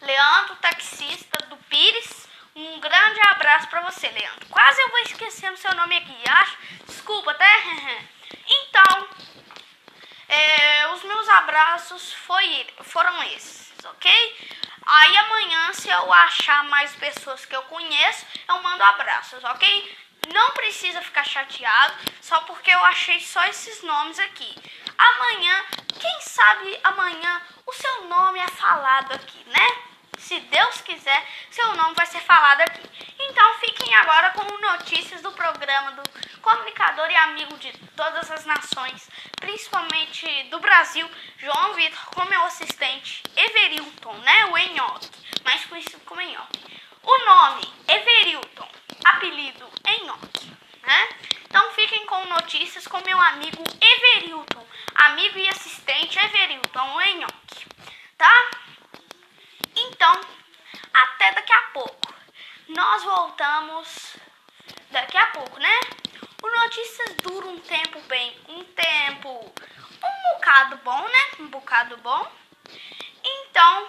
Leandro, 0.00 0.56
taxista 0.56 1.44
do 1.46 1.56
Pires, 1.56 2.28
um 2.54 2.78
grande 2.80 3.20
abraço 3.28 3.68
para 3.68 3.82
você, 3.82 4.08
Leandro. 4.08 4.46
Quase 4.48 4.80
eu 4.80 4.88
vou 4.90 5.00
esquecendo 5.00 5.56
seu 5.56 5.74
nome 5.74 5.96
aqui, 5.96 6.16
acho. 6.30 6.56
Desculpa, 6.86 7.34
tá? 7.34 7.46
Então, 8.46 9.08
é, 10.28 10.92
os 10.92 11.02
meus 11.02 11.28
abraços 11.28 12.12
foi, 12.12 12.66
foram 12.82 13.22
esses, 13.24 13.72
ok? 13.84 14.36
Aí 14.86 15.16
amanhã, 15.18 15.72
se 15.74 15.88
eu 15.88 16.12
achar 16.12 16.64
mais 16.64 16.94
pessoas 16.96 17.44
que 17.44 17.54
eu 17.54 17.62
conheço, 17.64 18.26
eu 18.48 18.62
mando 18.62 18.82
abraços, 18.82 19.42
ok? 19.44 19.96
Não 20.32 20.50
precisa 20.52 21.00
ficar 21.02 21.24
chateado 21.24 21.94
só 22.20 22.40
porque 22.40 22.70
eu 22.70 22.84
achei 22.86 23.20
só 23.20 23.44
esses 23.46 23.82
nomes 23.82 24.18
aqui. 24.18 24.54
Amanhã, 24.96 25.64
quem 26.00 26.20
sabe 26.22 26.80
amanhã 26.84 27.42
o 27.66 27.72
seu 27.72 28.04
nome 28.04 28.38
é 28.40 28.48
falado 28.48 29.12
aqui, 29.12 29.44
né? 29.46 29.87
Se 30.16 30.40
Deus 30.40 30.80
quiser, 30.80 31.26
seu 31.50 31.74
nome 31.74 31.94
vai 31.94 32.06
ser 32.06 32.20
falado 32.20 32.60
aqui. 32.62 32.82
Então 33.18 33.58
fiquem 33.60 33.94
agora 33.94 34.30
com 34.30 34.60
notícias 34.60 35.22
do 35.22 35.32
programa 35.32 35.92
do 35.92 36.02
comunicador 36.40 37.10
e 37.10 37.16
amigo 37.16 37.56
de 37.58 37.72
todas 37.96 38.30
as 38.30 38.44
nações, 38.44 39.08
principalmente 39.40 40.44
do 40.44 40.58
Brasil, 40.60 41.08
João 41.38 41.74
Vitor, 41.74 42.06
com 42.06 42.24
meu 42.24 42.42
assistente 42.44 43.22
Everilton, 43.36 44.14
né? 44.18 44.46
O 44.46 44.58
Enhoque, 44.58 45.10
mais 45.44 45.64
conhecido 45.66 46.00
como 46.04 46.20
Enhoque. 46.20 46.64
O 47.02 47.18
nome 47.24 47.62
Everilton, 47.86 48.68
apelido 49.04 49.70
Enhoque, 49.86 50.52
né? 50.82 51.08
Então 51.44 51.72
fiquem 51.72 52.04
com 52.06 52.24
notícias 52.26 52.86
com 52.86 53.00
meu 53.04 53.18
amigo 53.18 53.62
Everilton, 53.80 54.66
amigo 54.94 55.38
e 55.38 55.48
assistente 55.48 56.18
Everilton, 56.18 56.94
o 56.94 57.00
Enhoque, 57.00 57.66
tá? 58.16 58.50
Então, 59.76 60.20
até 60.92 61.32
daqui 61.32 61.52
a 61.52 61.62
pouco. 61.72 62.14
Nós 62.68 63.02
voltamos 63.38 64.16
daqui 64.90 65.16
a 65.16 65.26
pouco, 65.26 65.60
né? 65.60 65.80
O 66.42 66.50
Notícias 66.60 67.14
dura 67.22 67.46
um 67.46 67.60
tempo 67.60 68.00
bem, 68.08 68.36
um 68.48 68.64
tempo, 68.64 69.54
um 70.02 70.34
bocado 70.34 70.76
bom, 70.78 71.02
né? 71.08 71.26
Um 71.38 71.46
bocado 71.46 71.96
bom. 71.98 72.32
Então, 73.22 73.88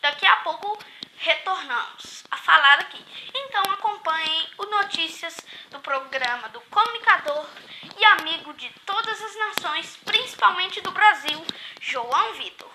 daqui 0.00 0.24
a 0.24 0.36
pouco 0.36 0.78
retornamos 1.16 2.22
a 2.30 2.36
falar 2.36 2.78
aqui. 2.78 3.04
Então 3.34 3.72
acompanhem 3.72 4.48
o 4.58 4.66
Notícias 4.66 5.36
do 5.72 5.80
programa 5.80 6.48
do 6.50 6.60
comunicador 6.60 7.48
e 7.96 8.04
amigo 8.04 8.52
de 8.54 8.70
todas 8.86 9.20
as 9.20 9.36
nações, 9.36 9.96
principalmente 10.04 10.80
do 10.82 10.92
Brasil, 10.92 11.44
João 11.80 12.34
Vitor. 12.34 12.70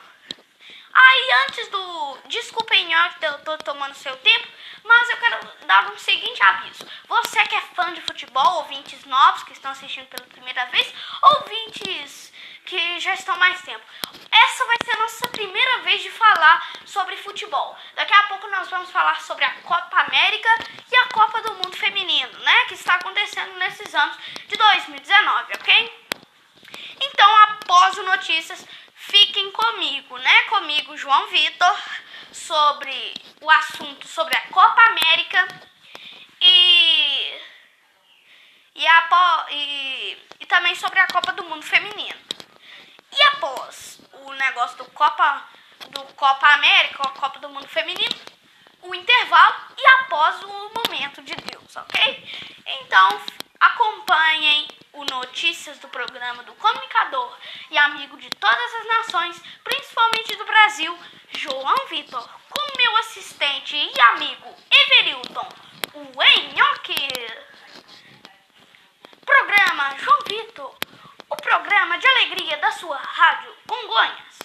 Aí 0.94 1.30
antes 1.48 1.70
do. 1.70 2.18
Desculpem, 2.28 2.92
eu 2.94 3.40
tô 3.40 3.58
tomando 3.60 3.96
seu 3.96 4.16
tempo, 4.18 4.48
mas 4.84 5.10
eu 5.10 5.18
quero 5.18 5.66
dar 5.66 5.92
um 5.92 5.98
seguinte 5.98 6.44
aviso. 6.44 6.86
Você 7.08 7.46
que 7.46 7.56
é 7.56 7.62
fã 7.62 7.94
de 7.94 8.02
futebol, 8.02 8.58
ouvintes 8.58 9.04
novos 9.06 9.44
que 9.44 9.54
estão 9.54 9.72
assistindo 9.72 10.08
pela 10.08 10.28
primeira 10.28 10.66
vez, 10.68 10.94
ouvintes 11.22 12.32
que 12.66 13.00
já 13.00 13.14
estão 13.14 13.38
mais 13.38 13.62
tempo. 13.62 13.84
Essa 14.32 14.66
vai 14.66 14.78
ser 14.84 14.92
a 14.92 15.02
nossa 15.02 15.28
primeira 15.30 15.80
vez 15.80 16.02
de 16.02 16.10
falar 16.12 16.72
sobre 16.86 17.18
futebol. 17.18 17.78
Daqui 17.96 18.14
a 18.14 18.24
pouco 18.24 18.48
nós 18.48 18.70
vamos 18.70 18.90
falar 18.90 19.22
sobre 19.22 19.44
a 19.44 19.54
Copa 19.62 19.98
América 20.02 20.50
e 20.92 20.96
a 20.96 21.08
Copa 21.10 21.42
do 21.42 21.54
Mundo 21.56 21.76
Feminino, 21.76 22.40
né? 22.40 22.66
Que 22.66 22.74
está 22.74 22.96
acontecendo 22.96 23.54
nesses 23.56 23.94
anos 23.94 24.18
de 24.48 24.56
2019, 24.56 25.54
ok? 25.54 26.04
Então, 27.02 27.36
após 27.44 27.98
o 27.98 28.04
Notícias 28.04 28.66
fiquem 28.96 29.52
comigo, 29.52 30.18
né? 30.18 30.44
Comigo, 30.44 30.98
João 30.98 31.28
Vitor, 31.28 31.78
sobre 32.34 33.14
o 33.42 33.50
assunto 33.50 34.08
sobre 34.08 34.36
a 34.36 34.48
Copa 34.48 34.82
América 34.82 35.48
e 36.42 37.40
e, 38.76 38.88
a, 38.88 39.46
e, 39.52 40.18
e 40.40 40.46
também 40.48 40.76
sobre 40.76 41.00
a 41.00 41.08
Copa 41.08 41.32
do 41.34 41.44
Mundo 41.44 41.64
Feminino. 41.64 42.20
E 43.12 43.22
após 43.36 44.00
o 44.14 44.34
negócio 44.34 44.78
do 44.78 44.86
Copa 44.86 45.48
do 45.90 46.02
Copa 46.16 46.48
América, 46.48 47.04
a 47.04 47.10
Copa 47.10 47.40
do 47.40 47.50
Mundo 47.50 47.68
Feminino, 47.68 48.16
o 48.82 48.96
intervalo 48.96 49.56
e 49.78 49.88
após 49.88 50.42
o 50.44 50.72
momento 50.74 51.22
de 51.22 51.36
Deus, 51.36 51.76
ok? 51.76 52.52
Então 52.66 53.22
acompanhem 53.64 54.68
o 54.92 55.06
Notícias 55.06 55.80
do 55.80 55.88
programa 55.88 56.44
do 56.44 56.54
comunicador 56.56 57.38
e 57.72 57.78
amigo 57.78 58.18
de 58.18 58.30
todas 58.30 58.76
as 58.76 58.86
nações, 58.88 59.42
principalmente 59.64 60.36
do 60.36 60.44
Brasil, 60.46 61.00
João 61.32 61.88
Vitor, 61.88 62.30
com 62.50 62.78
meu 62.78 62.98
assistente 62.98 63.78
e 63.78 64.02
amigo 64.02 64.54
Everilton, 64.70 65.48
o 65.94 66.24
Enhoque. 66.24 67.08
Programa 69.26 69.98
João 69.98 70.20
Vitor, 70.28 70.76
o 71.30 71.36
programa 71.38 71.98
de 71.98 72.06
alegria 72.08 72.58
da 72.58 72.72
sua 72.72 72.98
Rádio 72.98 73.56
Congonhas. 73.66 74.40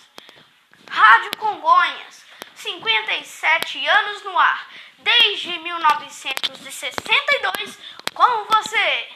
Rádio 0.88 1.32
Congonhas, 1.38 2.24
57 2.54 3.84
anos 3.86 4.22
no 4.22 4.38
ar, 4.38 4.68
desde 4.98 5.58
1962, 5.58 7.78
com 8.18 8.44
você. 8.46 9.08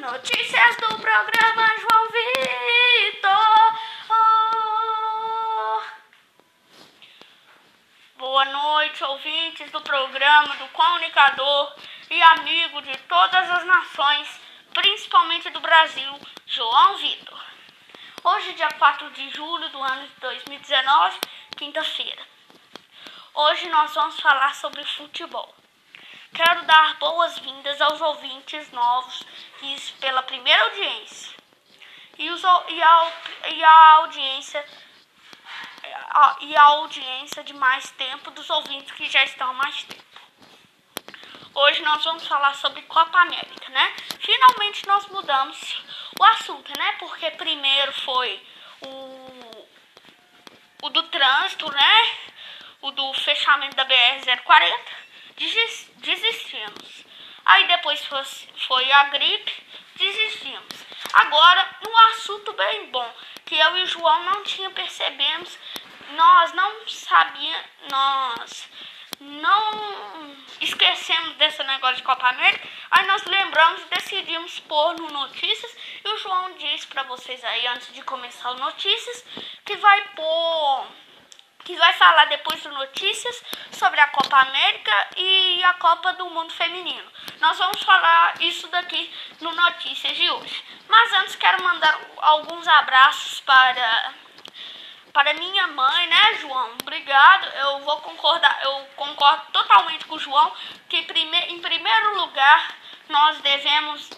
Notícias 0.00 0.76
do 0.76 0.98
programa 0.98 1.74
João 1.78 2.08
Vitor. 2.08 3.78
Oh. 4.08 5.82
Boa 8.16 8.46
noite, 8.46 9.04
ouvintes 9.04 9.70
do 9.70 9.82
programa 9.82 10.56
do 10.56 10.66
comunicador 10.68 11.74
e 12.10 12.22
amigo 12.22 12.80
de 12.80 12.96
todas 13.00 13.50
as 13.50 13.66
nações, 13.66 14.40
principalmente 14.72 15.50
do 15.50 15.60
Brasil, 15.60 16.18
João 16.46 16.96
Vitor. 16.96 17.44
Hoje, 18.24 18.54
dia 18.54 18.70
4 18.70 19.10
de 19.10 19.28
julho 19.34 19.68
do 19.68 19.82
ano 19.82 20.08
de 20.08 20.14
2019, 20.20 21.20
quinta-feira. 21.58 22.22
Hoje 23.34 23.68
nós 23.68 23.92
vamos 23.92 24.18
falar 24.18 24.54
sobre 24.54 24.82
futebol. 24.82 25.65
Quero 26.36 26.66
dar 26.66 26.98
boas-vindas 26.98 27.80
aos 27.80 27.98
ouvintes 27.98 28.70
novos 28.70 29.22
e 29.62 29.74
pela 29.98 30.22
primeira 30.22 30.64
audiência 30.64 31.34
e, 32.18 32.28
os, 32.28 32.42
e, 32.42 32.82
a, 32.82 33.12
e 33.54 33.64
a 33.64 33.94
audiência 33.94 34.62
a, 36.10 36.36
e 36.42 36.54
a 36.54 36.62
audiência 36.62 37.42
de 37.42 37.54
mais 37.54 37.90
tempo 37.92 38.30
dos 38.32 38.50
ouvintes 38.50 38.94
que 38.94 39.08
já 39.08 39.24
estão 39.24 39.48
há 39.48 39.54
mais 39.54 39.82
tempo. 39.84 40.04
Hoje 41.54 41.80
nós 41.80 42.04
vamos 42.04 42.26
falar 42.26 42.54
sobre 42.56 42.82
Copa 42.82 43.18
América, 43.18 43.70
né? 43.70 43.94
Finalmente 44.20 44.86
nós 44.86 45.06
mudamos 45.06 45.82
o 46.20 46.24
assunto, 46.24 46.70
né? 46.78 46.96
Porque 46.98 47.30
primeiro 47.30 47.94
foi 48.02 48.46
o, 48.82 49.58
o 50.82 50.90
do 50.90 51.02
trânsito, 51.04 51.72
né? 51.72 52.18
O 52.82 52.90
do 52.90 53.14
fechamento 53.14 53.74
da 53.74 53.86
BR-040 53.86 55.05
desistimos. 55.36 57.04
Aí 57.44 57.66
depois 57.68 58.04
foi, 58.66 58.92
a 58.92 59.04
gripe, 59.04 59.52
desistimos. 59.96 60.86
Agora, 61.12 61.78
um 61.88 61.96
assunto 62.10 62.52
bem 62.54 62.86
bom, 62.90 63.14
que 63.44 63.56
eu 63.56 63.78
e 63.78 63.82
o 63.82 63.86
João 63.86 64.24
não 64.24 64.42
tinha 64.42 64.70
percebemos, 64.70 65.56
nós 66.10 66.52
não 66.52 66.88
sabíamos, 66.88 67.66
nós 67.90 68.68
não 69.20 70.36
esquecemos 70.60 71.36
desse 71.36 71.62
negócio 71.62 71.96
de 71.96 72.02
Copa 72.02 72.28
América, 72.28 72.68
aí 72.90 73.06
nós 73.06 73.24
lembramos 73.24 73.82
e 73.82 73.94
decidimos 73.94 74.58
pôr 74.60 74.94
no 74.94 75.08
Notícias, 75.10 75.76
e 76.04 76.08
o 76.08 76.18
João 76.18 76.52
disse 76.58 76.86
para 76.86 77.04
vocês 77.04 77.42
aí, 77.44 77.66
antes 77.68 77.92
de 77.92 78.02
começar 78.02 78.50
o 78.50 78.58
Notícias, 78.58 79.24
que 79.64 79.76
vai 79.76 80.08
pôr 80.08 80.86
que 81.66 81.76
vai 81.76 81.92
falar 81.94 82.26
depois 82.26 82.62
do 82.62 82.70
Notícias 82.70 83.42
sobre 83.72 84.00
a 84.00 84.06
Copa 84.06 84.38
América 84.38 85.08
e 85.16 85.64
a 85.64 85.74
Copa 85.74 86.12
do 86.12 86.30
Mundo 86.30 86.52
Feminino. 86.52 87.10
Nós 87.40 87.58
vamos 87.58 87.82
falar 87.82 88.40
isso 88.40 88.68
daqui 88.68 89.12
no 89.40 89.52
Notícias 89.52 90.16
de 90.16 90.30
hoje. 90.30 90.64
Mas 90.88 91.12
antes 91.14 91.34
quero 91.34 91.60
mandar 91.64 91.98
alguns 92.18 92.66
abraços 92.68 93.40
para 93.40 94.14
para 95.12 95.32
minha 95.32 95.66
mãe, 95.68 96.06
né, 96.08 96.34
João? 96.40 96.72
Obrigado. 96.82 97.46
Eu 97.46 97.80
vou 97.80 98.00
concordar, 98.02 98.60
eu 98.62 98.86
concordo 98.94 99.50
totalmente 99.50 100.04
com 100.04 100.14
o 100.14 100.20
João 100.20 100.52
que 100.88 101.02
prime, 101.02 101.38
em 101.48 101.60
primeiro 101.60 102.20
lugar 102.20 102.76
nós 103.08 103.40
devemos 103.40 104.08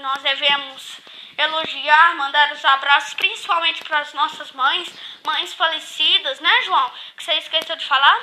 nós 0.00 0.22
devemos 0.22 1.00
elogiar, 1.38 2.14
mandar 2.16 2.52
os 2.52 2.64
abraços, 2.64 3.14
principalmente 3.14 3.82
para 3.84 4.00
as 4.00 4.12
nossas 4.14 4.52
mães, 4.52 4.92
mães 5.24 5.54
falecidas, 5.54 6.40
né, 6.40 6.62
João? 6.62 6.90
Que 7.16 7.24
você 7.24 7.34
esqueceu 7.34 7.76
de 7.76 7.86
falar? 7.86 8.20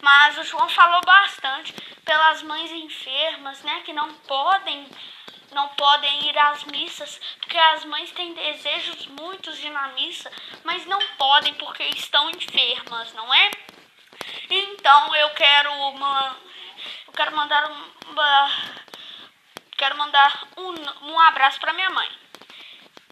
Mas 0.00 0.36
o 0.38 0.44
João 0.44 0.68
falou 0.68 1.00
bastante 1.02 1.72
pelas 2.04 2.42
mães 2.42 2.70
enfermas, 2.70 3.62
né, 3.62 3.82
que 3.84 3.92
não 3.92 4.12
podem 4.14 4.86
não 5.52 5.68
podem 5.68 6.28
ir 6.28 6.36
às 6.36 6.64
missas, 6.64 7.20
porque 7.38 7.56
as 7.56 7.84
mães 7.84 8.10
têm 8.10 8.34
desejos 8.34 9.06
muitos 9.06 9.56
de 9.56 9.68
ir 9.68 9.70
na 9.70 9.88
missa, 9.88 10.30
mas 10.64 10.84
não 10.84 10.98
podem 11.16 11.54
porque 11.54 11.84
estão 11.84 12.28
enfermas, 12.28 13.12
não 13.14 13.32
é? 13.32 13.50
Então 14.50 15.14
eu 15.14 15.30
quero 15.30 15.72
uma 15.72 16.36
eu 17.06 17.12
quero 17.12 17.36
mandar 17.36 17.70
uma 18.08 18.50
quero 19.76 19.96
mandar 19.96 20.48
um, 20.56 21.10
um 21.12 21.20
abraço 21.20 21.60
para 21.60 21.72
minha 21.72 21.90
mãe. 21.90 22.23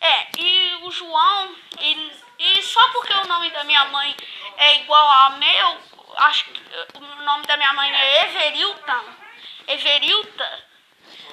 É, 0.02 0.26
e 0.36 0.74
o 0.82 0.90
João, 0.90 1.56
e, 1.78 2.12
e 2.40 2.62
só 2.62 2.88
porque 2.88 3.12
o 3.14 3.26
nome 3.28 3.50
da 3.50 3.62
minha 3.62 3.84
mãe 3.84 4.16
é 4.56 4.80
igual 4.80 5.08
ao 5.08 5.38
meu, 5.38 5.78
acho 6.16 6.44
que 6.46 6.60
o 6.94 7.22
nome 7.22 7.46
da 7.46 7.56
minha 7.56 7.72
mãe 7.72 7.88
é 7.94 8.24
Everilta. 8.24 9.04
Everilta. 9.68 10.64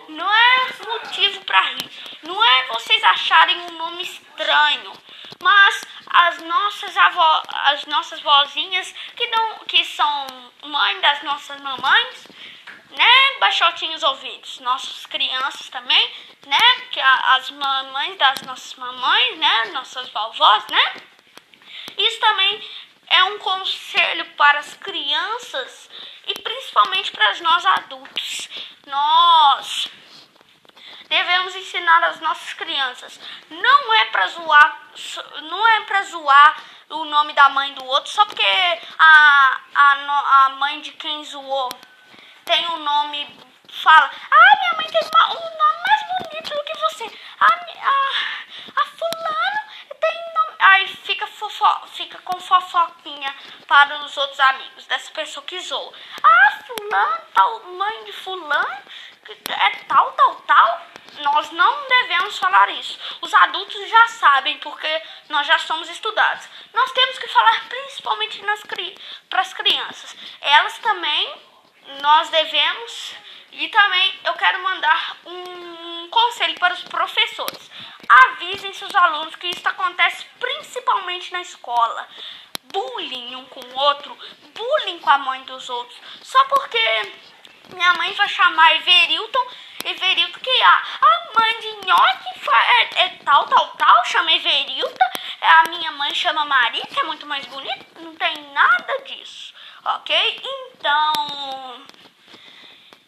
Não 0.09 0.31
é 0.31 0.67
motivo 0.87 1.43
para 1.45 1.61
rir. 1.61 1.91
Não 2.23 2.43
é 2.43 2.67
vocês 2.67 3.03
acharem 3.03 3.59
um 3.59 3.71
nome 3.71 4.03
estranho. 4.03 4.93
Mas 5.41 5.81
as 6.07 6.41
nossas 6.43 6.95
avó, 6.97 7.43
as 7.49 7.85
nossas 7.85 8.19
vozinhas 8.21 8.93
que 9.15 9.27
não, 9.27 9.59
que 9.59 9.83
são 9.85 10.27
mãe 10.63 10.99
das 11.01 11.23
nossas 11.23 11.59
mamães, 11.61 12.27
né, 12.89 13.37
baixotinhos 13.39 14.03
ouvidos, 14.03 14.59
nossas 14.59 15.05
crianças 15.05 15.69
também, 15.69 16.13
né, 16.45 16.57
a, 16.57 16.88
as 17.23 17.49
mamães 17.51 18.17
das 18.17 18.41
nossas 18.41 18.73
mamães, 18.75 19.37
né, 19.37 19.65
nossas 19.73 20.09
vovós, 20.09 20.65
né. 20.69 20.93
Isso 21.97 22.19
também 22.19 22.63
é 23.07 23.23
um 23.25 23.39
conselho 23.39 24.25
para 24.35 24.59
as 24.59 24.73
crianças 24.75 25.89
e 26.27 26.33
principalmente 26.41 27.11
para 27.11 27.39
nós 27.39 27.65
adultos. 27.65 28.49
Nós 28.85 29.87
devemos 31.09 31.55
ensinar 31.55 32.03
as 32.03 32.19
nossas 32.21 32.53
crianças. 32.53 33.19
Não 33.49 33.93
é 33.95 34.05
para 34.05 34.27
zoar, 34.27 34.81
não 35.43 35.67
é 35.67 35.81
para 35.81 36.03
zoar 36.03 36.63
o 36.89 37.05
nome 37.05 37.33
da 37.33 37.49
mãe 37.49 37.73
do 37.73 37.85
outro 37.85 38.11
só 38.11 38.25
porque 38.25 38.45
a, 38.97 39.61
a, 39.75 40.45
a 40.45 40.49
mãe 40.49 40.81
de 40.81 40.91
quem 40.93 41.23
zoou 41.23 41.69
tem 42.45 42.67
um 42.67 42.77
nome 42.79 43.48
fala, 43.71 44.11
ah, 44.31 44.57
minha 44.59 44.73
mãe 44.75 44.87
tem 44.91 45.01
uma, 45.01 45.29
um 45.29 45.57
nome 45.57 45.79
mais 45.87 46.01
bonito 46.19 46.53
do 46.53 46.63
que 46.63 46.77
você. 46.79 47.19
A, 47.39 47.45
a, 47.45 48.81
a 48.81 48.85
fulano 48.85 49.59
tem 49.99 50.33
nome. 50.35 50.55
Aí 50.59 50.87
fica, 50.87 51.27
fofo, 51.27 51.87
fica 51.87 52.17
com 52.19 52.39
fofoquinha 52.39 53.35
para 53.67 53.97
os 54.03 54.17
outros 54.17 54.39
amigos 54.39 54.85
dessa 54.87 55.11
pessoa 55.11 55.45
que 55.45 55.59
zoou. 55.59 55.93
Ah, 56.23 56.59
fulano, 56.65 57.21
tal, 57.33 57.63
mãe 57.63 58.03
de 58.05 58.13
fulano, 58.13 58.83
é 59.29 59.69
tal, 59.87 60.11
tal, 60.13 60.35
tal. 60.35 60.81
Nós 61.21 61.51
não 61.51 61.87
devemos 61.87 62.37
falar 62.37 62.69
isso. 62.69 62.97
Os 63.21 63.33
adultos 63.33 63.89
já 63.89 64.07
sabem, 64.07 64.57
porque 64.59 65.01
nós 65.27 65.45
já 65.45 65.59
somos 65.59 65.89
estudados. 65.89 66.47
Nós 66.73 66.91
temos 66.93 67.19
que 67.19 67.27
falar 67.27 67.67
principalmente 67.67 68.41
para 69.29 69.41
as 69.41 69.53
crianças. 69.53 70.15
Elas 70.39 70.77
também 70.79 71.49
nós 72.01 72.29
devemos 72.29 73.15
e 73.51 73.67
também 73.69 74.19
eu 74.23 74.33
quero 74.33 74.61
mandar 74.63 75.17
um 75.25 76.07
conselho 76.09 76.57
para 76.59 76.73
os 76.73 76.83
professores. 76.83 77.69
Avisem 78.07 78.73
seus 78.73 78.93
alunos 78.95 79.35
que 79.35 79.47
isso 79.47 79.67
acontece 79.67 80.25
principalmente 80.39 81.31
na 81.31 81.41
escola. 81.41 82.07
Bullying 82.71 83.35
um 83.35 83.45
com 83.45 83.59
o 83.61 83.79
outro, 83.79 84.17
bullying 84.53 84.99
com 84.99 85.09
a 85.09 85.17
mãe 85.17 85.41
dos 85.43 85.69
outros. 85.69 85.99
Só 86.21 86.45
porque 86.45 87.13
minha 87.73 87.93
mãe 87.93 88.13
vai 88.13 88.29
chamar 88.29 88.75
Everilton, 88.75 89.47
Everilton 89.85 90.39
que 90.39 90.61
a, 90.61 90.83
a 91.01 91.39
mãe 91.39 91.59
de 91.59 91.87
Nhoque 91.87 92.49
é, 92.51 93.03
é 93.05 93.09
tal, 93.25 93.45
tal, 93.47 93.69
tal, 93.69 94.05
chama 94.05 94.31
Everilton. 94.31 95.05
A 95.41 95.69
minha 95.69 95.91
mãe 95.93 96.13
chama 96.13 96.45
Maria, 96.45 96.85
que 96.85 96.99
é 96.99 97.03
muito 97.03 97.25
mais 97.25 97.45
bonita. 97.45 97.85
Não 98.01 98.15
tem 98.15 98.51
nada 98.51 99.03
disso 99.05 99.53
ok? 99.85 100.41
Então, 100.43 101.85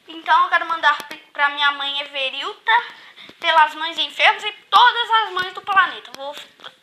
então 0.08 0.44
eu 0.44 0.50
quero 0.50 0.68
mandar 0.68 0.98
para 1.32 1.50
minha 1.50 1.72
mãe 1.72 2.02
Everilta, 2.02 2.72
pelas 3.40 3.74
mães 3.76 3.98
enfermas 3.98 4.44
e 4.44 4.52
todas 4.70 5.12
as 5.12 5.32
mães 5.32 5.54
do 5.54 5.62
planeta. 5.62 6.12
Vou 6.16 6.36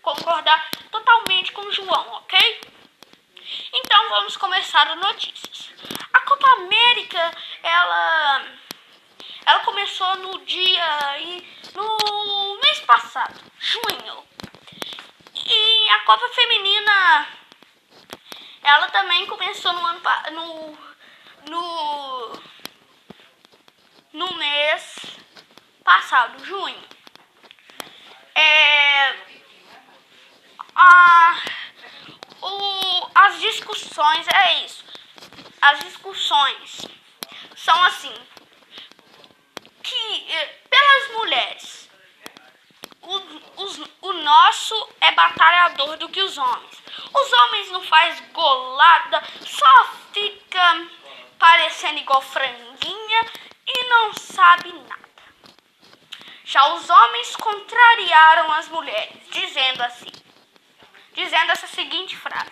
concordar 0.02 0.70
totalmente 0.90 1.52
com 1.52 1.62
o 1.62 1.72
João, 1.72 2.12
ok? 2.14 2.60
Então 3.72 4.08
vamos 4.10 4.36
começar 4.36 4.88
as 4.88 4.98
notícias. 4.98 5.70
A 6.12 6.20
Copa 6.20 6.50
América, 6.52 7.32
ela 7.62 8.44
ela 9.46 9.60
começou 9.60 10.16
no 10.16 10.44
dia 10.44 11.16
no 11.74 12.60
mês 12.60 12.80
passado, 12.80 13.40
junho. 13.58 14.24
E 15.34 15.88
a 15.90 15.98
Copa 16.00 16.28
Feminina 16.34 17.26
ela 18.62 18.88
também 18.90 19.24
começou 19.26 19.72
no 19.72 19.86
ano 19.86 20.02
no 20.32 20.78
no 21.48 22.42
no 24.18 24.34
mês 24.34 24.96
passado, 25.84 26.44
junho. 26.44 26.82
É, 28.34 29.16
a, 30.74 31.40
o, 32.42 33.10
as 33.14 33.40
discussões 33.40 34.26
é 34.26 34.64
isso. 34.64 34.84
As 35.62 35.78
discussões 35.80 36.86
são 37.54 37.80
assim 37.84 38.14
que 39.84 40.32
é, 40.32 40.46
pelas 40.68 41.12
mulheres 41.12 41.88
o, 43.02 43.62
os, 43.62 43.80
o 44.02 44.12
nosso 44.14 44.88
é 45.00 45.12
batalhador 45.12 45.96
do 45.96 46.08
que 46.08 46.20
os 46.20 46.36
homens. 46.36 46.82
Os 47.14 47.32
homens 47.32 47.70
não 47.70 47.82
faz 47.84 48.20
golada, 48.32 49.22
só 49.46 49.84
fica 50.12 50.88
parecendo 51.38 52.00
igual 52.00 52.20
franguinha 52.20 53.47
e 53.68 53.84
não 53.84 54.14
sabe 54.14 54.72
nada. 54.72 54.98
Já 56.44 56.74
os 56.74 56.88
homens 56.88 57.36
contrariaram 57.36 58.50
as 58.52 58.68
mulheres, 58.68 59.22
dizendo 59.30 59.82
assim, 59.82 60.10
dizendo 61.12 61.52
essa 61.52 61.66
seguinte 61.66 62.16
frase: 62.16 62.50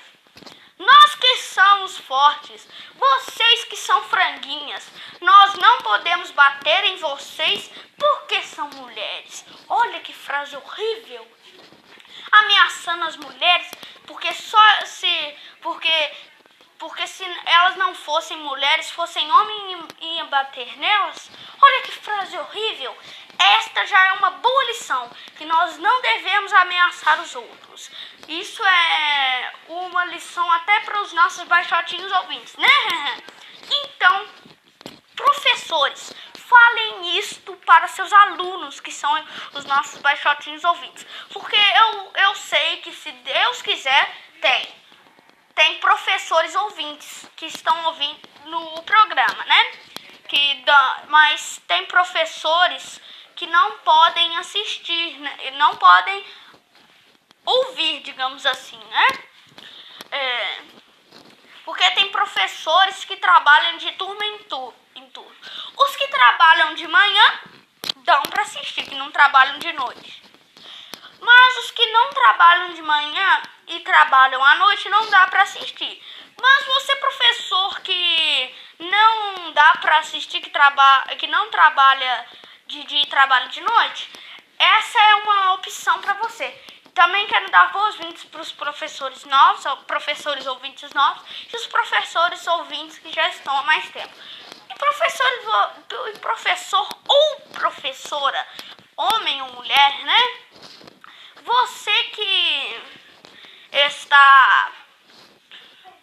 Nós 0.78 1.14
que 1.14 1.36
somos 1.38 1.96
fortes, 1.98 2.68
vocês 2.94 3.64
que 3.64 3.76
são 3.76 4.02
franguinhas, 4.04 4.86
nós 5.20 5.54
não 5.54 5.78
podemos 5.78 6.30
bater 6.32 6.84
em 6.84 6.96
vocês 6.96 7.70
porque 7.98 8.42
são 8.42 8.68
mulheres. 8.68 9.46
Olha 9.68 10.00
que 10.00 10.12
frase 10.12 10.54
horrível! 10.56 11.26
Ameaçando 12.30 13.04
as 13.04 13.16
mulheres 13.16 13.70
porque 14.06 14.32
só 14.32 14.58
se. 14.84 15.36
Porque. 15.60 16.12
Porque 16.78 17.06
se 17.06 17.24
elas 17.44 17.76
não 17.76 17.94
fossem 17.94 18.36
mulheres, 18.38 18.90
fossem 18.90 19.30
homens 19.30 19.86
e 20.00 20.16
iam 20.16 20.26
bater 20.28 20.76
nelas. 20.78 21.30
Olha 21.60 21.82
que 21.82 21.92
frase 21.92 22.36
horrível! 22.36 22.96
Esta 23.38 23.86
já 23.86 24.08
é 24.08 24.12
uma 24.12 24.30
boa 24.30 24.64
lição, 24.64 25.10
que 25.36 25.44
nós 25.44 25.78
não 25.78 26.02
devemos 26.02 26.52
ameaçar 26.52 27.20
os 27.20 27.34
outros. 27.34 27.90
Isso 28.28 28.62
é 28.64 29.52
uma 29.68 30.04
lição 30.06 30.50
até 30.52 30.80
para 30.80 31.02
os 31.02 31.12
nossos 31.12 31.44
baixotinhos 31.44 32.10
ouvintes, 32.12 32.56
né? 32.56 32.68
Então, 33.68 34.28
professores, 35.16 36.14
falem 36.34 37.18
isto 37.18 37.56
para 37.66 37.88
seus 37.88 38.12
alunos, 38.12 38.78
que 38.78 38.92
são 38.92 39.12
os 39.54 39.64
nossos 39.64 40.00
baixotinhos 40.00 40.62
ouvintes. 40.62 41.04
Porque 41.32 41.56
eu, 41.56 42.12
eu 42.14 42.34
sei 42.36 42.76
que 42.76 42.92
se 42.92 43.10
Deus 43.10 43.62
quiser, 43.62 44.16
tem. 44.40 44.85
Tem 45.56 45.78
professores 45.78 46.54
ouvintes 46.54 47.26
que 47.34 47.46
estão 47.46 47.86
ouvindo 47.86 48.20
no 48.44 48.82
programa, 48.82 49.44
né? 49.46 49.72
Que 50.28 50.64
mas 51.08 51.60
tem 51.66 51.84
professores 51.86 53.00
que 53.34 53.46
não 53.46 53.78
podem 53.78 54.36
assistir, 54.38 55.18
né? 55.18 55.50
não 55.52 55.76
podem 55.76 56.24
ouvir, 57.44 58.00
digamos 58.02 58.46
assim, 58.46 58.78
né? 58.78 59.08
É, 60.10 60.62
porque 61.64 61.90
tem 61.92 62.10
professores 62.10 63.04
que 63.04 63.16
trabalham 63.16 63.78
de 63.78 63.90
turma 63.92 64.24
em 64.24 64.38
turma 64.44 64.86
em 64.94 65.08
tudo. 65.10 65.36
Os 65.76 65.96
que 65.96 66.08
trabalham 66.08 66.74
de 66.74 66.86
manhã 66.86 67.40
dão 68.04 68.22
para 68.22 68.42
assistir, 68.42 68.84
que 68.84 68.94
não 68.94 69.10
trabalham 69.10 69.58
de 69.58 69.72
noite. 69.72 70.22
Mas 71.20 71.56
os 71.58 71.70
que 71.70 71.86
não 71.92 72.10
trabalham 72.10 72.74
de 72.74 72.82
manhã 72.82 73.42
e 73.68 73.80
trabalham 73.80 74.42
à 74.44 74.56
noite 74.56 74.88
não 74.88 75.08
dá 75.10 75.26
para 75.26 75.42
assistir. 75.42 76.02
Mas 76.40 76.66
você 76.66 76.96
professor 76.96 77.80
que 77.80 78.54
não 78.78 79.52
dá 79.52 79.74
para 79.80 79.98
assistir 79.98 80.40
que 80.40 80.50
trabalha 80.50 81.16
que 81.16 81.26
não 81.26 81.50
trabalha 81.50 82.26
de 82.66 82.84
dia 82.84 83.02
e 83.02 83.06
trabalha 83.06 83.48
de 83.48 83.60
noite, 83.60 84.10
essa 84.58 84.98
é 84.98 85.14
uma 85.16 85.54
opção 85.54 86.00
para 86.00 86.14
você. 86.14 86.48
Também 86.94 87.26
quero 87.26 87.50
dar 87.50 87.72
boas-vindas 87.72 88.24
para 88.24 88.40
os 88.40 88.52
professores 88.52 89.24
novos, 89.24 89.64
professores 89.86 90.46
ouvintes 90.46 90.90
novos, 90.92 91.22
e 91.52 91.56
os 91.56 91.66
professores 91.66 92.46
ouvintes 92.46 92.98
que 92.98 93.12
já 93.12 93.28
estão 93.28 93.56
há 93.56 93.62
mais 93.62 93.88
tempo 93.90 94.14
professor, 94.78 95.26
professor 96.20 96.88
ou 97.08 97.40
professora, 97.52 98.46
homem 98.96 99.42
ou 99.42 99.52
mulher, 99.54 100.04
né? 100.04 100.18
Você 101.46 102.02
que 102.04 102.82
está 103.70 104.72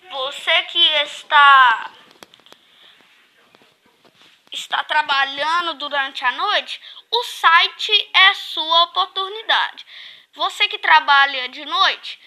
você 0.10 0.64
que 0.64 0.88
está 1.04 1.92
está 4.54 4.84
trabalhando 4.86 5.74
durante 5.74 6.24
a 6.24 6.32
noite, 6.32 6.80
o 7.12 7.24
site 7.24 8.10
é 8.14 8.34
sua 8.36 8.84
oportunidade. 8.84 9.86
Você 10.34 10.70
que 10.70 10.78
trabalha 10.78 11.50
de 11.50 11.66
noite 11.66 12.20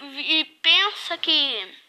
e 0.00 0.44
pensa 0.62 1.18
que 1.18 1.82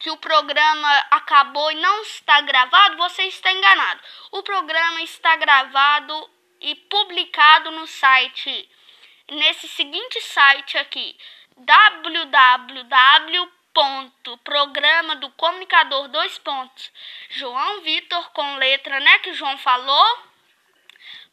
que 0.00 0.10
o 0.10 0.16
programa 0.16 1.06
acabou 1.12 1.70
e 1.70 1.76
não 1.76 2.02
está 2.02 2.40
gravado, 2.40 2.96
você 2.96 3.22
está 3.22 3.52
enganado. 3.52 4.00
O 4.32 4.42
programa 4.42 5.00
está 5.00 5.36
gravado 5.36 6.30
e 6.60 6.74
publicado 6.74 7.70
no 7.70 7.86
site, 7.86 8.68
nesse 9.30 9.68
seguinte 9.68 10.20
site 10.20 10.76
aqui, 10.78 11.16
www.programa 11.56 12.26
do 15.16 15.30
comunicador 15.30 16.08
dois 16.08 16.38
pontos 16.38 16.92
João 17.30 17.80
Vitor 17.82 18.30
com 18.30 18.56
letra, 18.56 19.00
né, 19.00 19.18
que 19.20 19.30
o 19.30 19.34
João 19.34 19.56
falou, 19.58 20.18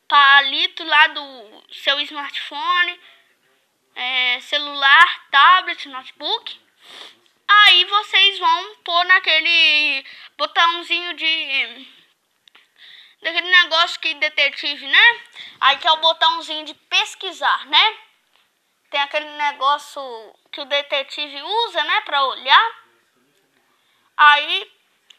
palito 0.07 0.83
lá 0.83 1.07
do 1.07 1.63
seu 1.71 1.99
smartphone, 2.01 2.99
é, 3.95 4.39
celular, 4.41 5.29
tablet, 5.29 5.87
notebook. 5.87 6.59
Aí 7.47 7.85
vocês 7.85 8.39
vão 8.39 8.75
pôr 8.83 9.05
naquele 9.05 10.05
botãozinho 10.37 11.13
de. 11.13 12.00
Daquele 13.21 13.49
negócio 13.49 13.99
que 13.99 14.13
detetive, 14.15 14.87
né? 14.87 15.21
Aí 15.59 15.77
que 15.77 15.87
é 15.87 15.91
o 15.91 15.97
botãozinho 15.97 16.65
de 16.65 16.73
pesquisar, 16.73 17.65
né? 17.67 17.97
Tem 18.89 18.99
aquele 19.01 19.29
negócio 19.29 20.01
que 20.51 20.59
o 20.61 20.65
detetive 20.65 21.41
usa, 21.41 21.83
né? 21.83 22.01
Pra 22.01 22.23
olhar. 22.23 22.81
Aí, 24.17 24.71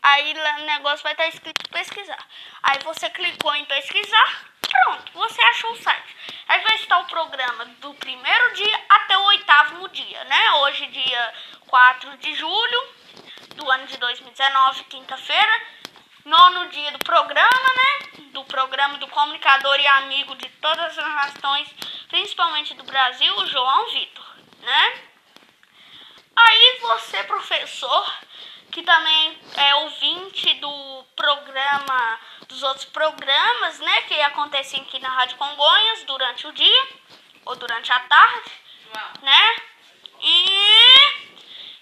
aí 0.02 0.34
o 0.34 0.64
negócio 0.64 1.02
vai 1.02 1.12
estar 1.12 1.26
escrito 1.28 1.68
pesquisar. 1.70 2.28
Aí 2.62 2.78
você 2.84 3.08
clicou 3.10 3.54
em 3.54 3.64
pesquisar. 3.64 4.52
Pronto, 4.60 5.12
você 5.12 5.42
achou 5.42 5.72
o 5.72 5.82
site. 5.82 6.16
Aí 6.48 6.60
vai 6.60 6.76
estar 6.76 6.98
o 6.98 7.06
programa 7.06 7.64
do 7.64 7.94
primeiro 7.94 8.54
dia 8.54 8.84
até 8.88 9.16
o 9.18 9.24
oitavo 9.24 9.88
dia, 9.88 10.24
né? 10.24 10.50
Hoje, 10.56 10.86
dia 10.86 11.34
4 11.66 12.16
de 12.18 12.34
julho 12.34 12.94
do 13.56 13.70
ano 13.70 13.86
de 13.86 13.96
2019, 13.96 14.84
quinta-feira. 14.84 15.62
Nono 16.24 16.68
dia 16.68 16.92
do 16.92 16.98
programa, 17.00 17.74
né? 17.74 18.22
Do 18.32 18.44
programa 18.44 18.96
do 18.98 19.08
comunicador 19.08 19.78
e 19.80 19.86
amigo 19.86 20.36
de 20.36 20.48
todas 20.60 20.96
as 20.96 21.14
nações, 21.14 21.68
principalmente 22.08 22.74
do 22.74 22.84
Brasil, 22.84 23.36
o 23.38 23.46
João 23.46 23.90
Vitor, 23.90 24.36
né? 24.60 25.02
Aí 26.36 26.78
você, 26.80 27.24
professor, 27.24 28.14
que 28.70 28.82
também 28.82 29.38
é 29.56 29.74
ouvinte 29.76 30.54
do 30.54 31.04
programa, 31.16 32.20
dos 32.48 32.62
outros 32.62 32.86
programas, 32.86 33.80
né, 33.80 34.02
que 34.02 34.18
acontecem 34.22 34.80
aqui 34.80 34.98
na 34.98 35.10
Rádio 35.10 35.36
Congonhas 35.36 36.04
durante 36.04 36.46
o 36.46 36.52
dia 36.52 36.88
ou 37.44 37.56
durante 37.56 37.92
a 37.92 38.00
tarde, 38.00 38.50
né? 39.22 39.56
E 40.20 41.32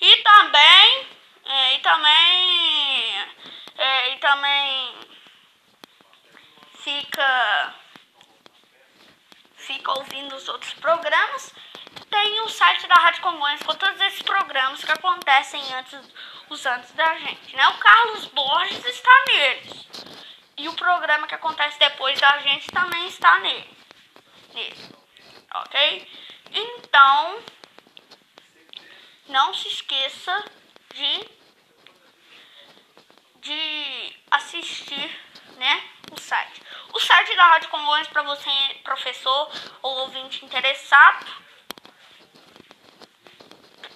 e 0.00 0.16
também 0.16 1.06
é, 1.44 1.74
e 1.74 1.78
também 1.80 3.10
é, 3.80 4.14
e 4.14 4.18
também 4.18 4.94
fica 6.84 7.74
fica 9.56 9.92
ouvindo 9.92 10.34
os 10.36 10.48
outros 10.48 10.74
programas. 10.74 11.54
Tem 12.10 12.40
o 12.42 12.48
site 12.48 12.86
da 12.86 12.94
Rádio 12.94 13.22
Congonhas 13.22 13.62
com 13.62 13.74
todos 13.74 14.00
esses 14.02 14.22
programas 14.22 14.84
que 14.84 14.92
acontecem 14.92 15.62
antes 15.74 15.98
os 16.48 16.66
antes 16.66 16.92
da 16.92 17.16
gente, 17.18 17.56
né? 17.56 17.68
O 17.68 17.78
Carlos 17.78 18.26
Borges 18.26 18.84
está 18.84 19.24
neles. 19.28 19.86
E 20.56 20.68
o 20.68 20.74
programa 20.74 21.26
que 21.26 21.34
acontece 21.34 21.78
depois 21.78 22.20
da 22.20 22.38
gente 22.40 22.70
também 22.70 23.06
está 23.06 23.38
nele. 23.38 23.76
Nele. 24.52 24.94
Ok? 25.54 26.08
Então, 26.52 27.42
não 29.28 29.54
se 29.54 29.68
esqueça 29.68 30.44
de, 30.92 31.28
de 33.40 34.16
assistir 34.30 35.20
né, 35.56 35.82
o 36.12 36.20
site. 36.20 36.62
O 36.92 37.00
site 37.00 37.36
da 37.36 37.44
Rádio 37.44 37.68
Congonhas 37.68 38.08
para 38.08 38.22
você, 38.22 38.50
professor 38.82 39.50
ou 39.82 39.98
ouvinte 39.98 40.44
interessado 40.44 41.26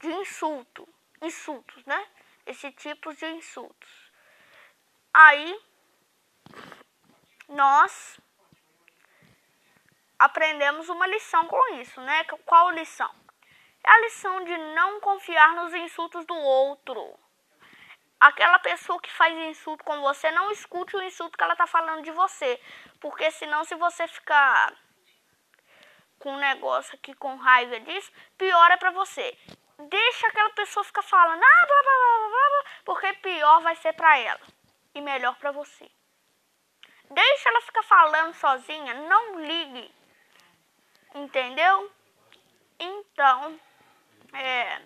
de 0.01 0.09
insulto. 0.09 0.87
Insultos, 1.23 1.85
né? 1.87 2.07
Esse 2.45 2.71
tipo 2.73 3.15
de 3.15 3.27
insultos. 3.27 4.13
Aí 5.13 5.59
nós 7.49 8.19
aprendemos 10.25 10.89
uma 10.89 11.07
lição 11.07 11.47
com 11.47 11.75
isso, 11.75 12.01
né? 12.01 12.25
Qual 12.47 12.71
lição? 12.71 13.11
É 13.87 13.91
a 13.91 14.01
lição 14.01 14.45
de 14.45 14.57
não 14.75 15.01
confiar 15.01 15.55
nos 15.55 15.75
insultos 15.75 16.25
do 16.25 16.35
outro 16.35 17.19
aquela 18.25 18.59
pessoa 18.59 18.99
que 19.01 19.11
faz 19.13 19.37
insulto 19.51 19.85
com 19.85 20.01
você, 20.01 20.31
não 20.31 20.51
escute 20.51 20.97
o 20.97 21.03
insulto 21.03 21.37
que 21.37 21.45
ela 21.45 21.55
tá 21.55 21.67
falando 21.67 22.03
de 22.03 22.11
você. 22.11 22.59
Porque 22.99 23.31
senão, 23.31 23.65
se 23.65 23.75
você 23.75 24.09
ficar 24.09 24.73
com 26.19 26.33
um 26.33 26.39
negócio 26.39 26.95
aqui 26.95 27.15
com 27.15 27.37
raiva 27.37 27.79
disso, 27.81 28.11
pior 28.39 28.71
é 28.71 28.79
pra 28.79 28.91
você. 28.93 29.37
Deixa 29.79 30.27
aquela 30.29 30.51
pessoa 30.51 30.85
ficar 30.85 31.03
falando, 31.03 31.43
ah, 31.43 31.67
blá, 31.67 31.83
blá, 31.83 32.29
blá, 32.29 32.49
blá, 32.49 32.65
porque 32.85 33.13
pior 33.15 33.61
vai 33.61 33.77
ser 33.77 33.93
pra 33.93 34.17
ela 34.17 34.41
e 34.95 35.01
melhor 35.03 35.35
pra 35.37 35.53
você. 35.53 35.91
Deixa 37.11 37.49
ela 37.49 37.61
ficar 37.61 37.83
falando 37.83 38.33
sozinha, 38.35 38.95
não 38.95 39.41
ligue. 39.41 39.95
Entendeu? 41.15 41.91
Então, 42.79 43.59
é. 44.33 44.81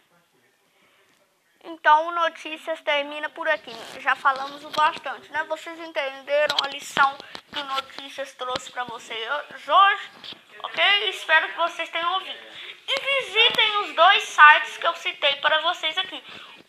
Então, 1.65 2.13
Notícias 2.13 2.81
termina 2.83 3.29
por 3.31 3.49
aqui. 3.49 3.75
Já 4.01 4.15
falamos 4.15 4.63
o 4.65 4.71
bastante, 4.71 5.33
né? 5.33 5.43
Vocês 5.45 5.81
entenderam 5.81 6.57
a 6.63 6.69
lição 6.69 7.17
que 7.53 7.61
Notícias 7.63 8.33
trouxe 8.35 8.71
para 8.71 8.85
vocês 8.85 9.29
hoje? 9.69 10.11
Ok? 10.63 11.09
Espero 11.09 11.49
que 11.49 11.57
vocês 11.57 11.89
tenham 11.89 12.13
ouvido. 12.13 12.39
E 12.87 13.01
visitem 13.01 13.79
os 13.79 13.95
dois 13.95 14.23
sites 14.25 14.77
que 14.77 14.87
eu 14.87 14.95
citei 14.97 15.37
para 15.37 15.63
vocês 15.63 15.97
aqui. 15.99 16.23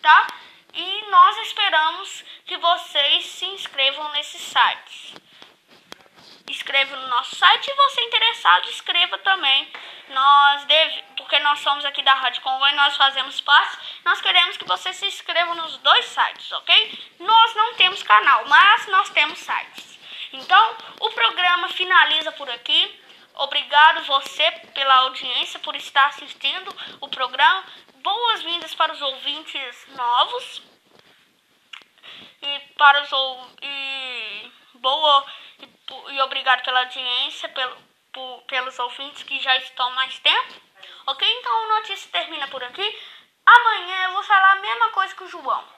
tá? 0.02 0.28
E 0.74 1.06
nós 1.10 1.38
esperamos 1.48 2.26
que 2.46 2.58
vocês 2.58 3.28
se 3.28 3.46
inscrevam 3.46 4.12
nesses 4.12 4.42
sites. 4.42 5.16
Escreva 6.50 6.96
no 6.96 7.08
nosso 7.08 7.36
site 7.36 7.70
e 7.70 7.76
você 7.76 8.02
interessado, 8.02 8.70
escreva 8.70 9.18
também. 9.20 9.72
Nós 10.10 10.66
deve, 10.66 11.02
porque 11.18 11.40
nós 11.40 11.60
somos 11.60 11.86
aqui 11.86 12.02
da 12.04 12.14
Rádio 12.14 12.42
Congo 12.42 12.68
e 12.68 12.76
nós 12.76 12.96
fazemos 12.98 13.40
parte, 13.42 13.78
nós 14.04 14.20
queremos 14.22 14.58
que 14.58 14.66
você 14.66 14.94
se 14.94 15.06
inscreva 15.06 15.56
nos 15.56 15.78
dois 15.78 16.06
sites, 16.06 16.52
ok? 16.52 17.14
Nós 17.20 17.56
não 17.56 17.74
temos 17.76 18.04
canal, 18.04 18.46
mas 18.48 18.88
nós 18.88 19.10
temos 19.10 19.40
sites. 19.40 19.87
Então, 20.34 20.78
o 21.00 21.10
programa 21.12 21.70
finaliza 21.70 22.32
por 22.34 22.50
aqui. 22.50 23.02
Obrigado 23.36 24.04
você 24.04 24.52
pela 24.74 24.96
audiência, 25.02 25.60
por 25.60 25.76
estar 25.76 26.08
assistindo 26.08 26.76
o 27.00 27.08
programa. 27.08 27.64
Boas-vindas 27.96 28.74
para 28.74 28.94
os 28.94 29.02
ouvintes 29.02 29.88
novos. 29.96 30.62
E 32.42 32.60
para 32.78 33.04
os 33.04 33.10
e 33.62 34.52
boa 34.76 35.26
e, 35.60 36.14
e 36.14 36.22
obrigado 36.22 36.64
pela 36.64 36.80
audiência, 36.80 37.50
pelo, 37.50 37.78
por, 38.12 38.42
pelos 38.44 38.78
ouvintes 38.80 39.24
que 39.24 39.40
já 39.40 39.56
estão 39.58 39.92
mais 39.92 40.18
tempo. 40.20 40.54
Ok? 41.08 41.28
Então 41.40 41.64
a 41.64 41.80
notícia 41.80 42.10
termina 42.12 42.48
por 42.48 42.64
aqui. 42.64 43.00
Amanhã 43.46 44.04
eu 44.04 44.12
vou 44.14 44.24
falar 44.24 44.54
a 44.54 44.62
mesma 44.62 44.90
coisa 44.90 45.16
que 45.16 45.24
o 45.24 45.30
João. 45.30 45.77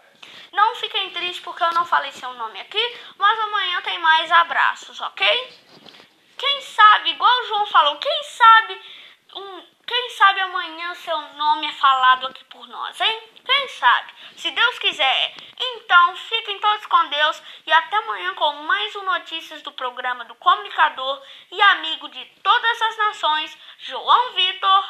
Não 0.51 0.75
fiquem 0.75 1.09
tristes 1.11 1.43
porque 1.43 1.63
eu 1.63 1.71
não 1.71 1.85
falei 1.85 2.11
seu 2.11 2.33
nome 2.33 2.59
aqui, 2.59 2.97
mas 3.17 3.39
amanhã 3.39 3.81
tem 3.81 3.99
mais 3.99 4.31
abraços, 4.31 4.99
ok? 5.01 5.59
Quem 6.37 6.61
sabe, 6.61 7.11
igual 7.11 7.41
o 7.41 7.47
João 7.47 7.65
falou, 7.67 7.97
quem 7.97 8.23
sabe 8.23 8.81
um, 9.35 9.63
quem 9.85 10.09
sabe 10.11 10.39
amanhã 10.41 10.93
seu 10.95 11.19
nome 11.33 11.67
é 11.67 11.71
falado 11.73 12.27
aqui 12.27 12.43
por 12.45 12.67
nós, 12.67 12.99
hein? 13.01 13.23
Quem 13.45 13.67
sabe? 13.67 14.13
Se 14.37 14.51
Deus 14.51 14.79
quiser. 14.79 15.35
Então, 15.59 16.15
fiquem 16.15 16.59
todos 16.59 16.85
com 16.85 17.07
Deus 17.07 17.41
e 17.65 17.71
até 17.71 17.97
amanhã 17.97 18.33
com 18.35 18.53
mais 18.63 18.95
um 18.95 19.03
Notícias 19.03 19.61
do 19.61 19.71
programa 19.71 20.25
do 20.25 20.35
comunicador 20.35 21.21
e 21.51 21.61
amigo 21.61 22.07
de 22.09 22.23
todas 22.43 22.81
as 22.81 22.97
nações, 22.97 23.57
João 23.79 24.33
Vitor. 24.33 24.85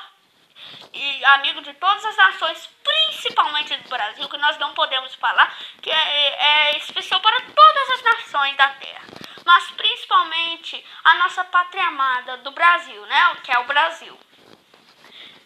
E 0.93 1.25
amigo 1.25 1.61
de 1.61 1.73
todas 1.73 2.03
as 2.05 2.17
nações, 2.17 2.69
principalmente 2.83 3.75
do 3.77 3.89
Brasil, 3.89 4.27
que 4.27 4.37
nós 4.37 4.57
não 4.57 4.73
podemos 4.73 5.13
falar, 5.15 5.55
que 5.81 5.89
é, 5.89 6.71
é 6.73 6.77
especial 6.77 7.19
para 7.19 7.41
todas 7.41 7.89
as 7.91 8.03
nações 8.03 8.55
da 8.57 8.69
Terra 8.69 9.19
mas 9.49 9.71
principalmente 9.71 10.85
a 11.03 11.15
nossa 11.15 11.43
pátria 11.43 11.83
amada 11.87 12.37
do 12.37 12.51
Brasil, 12.51 13.03
né? 13.07 13.35
Que 13.43 13.51
é 13.51 13.57
o 13.57 13.65
Brasil. 13.65 14.15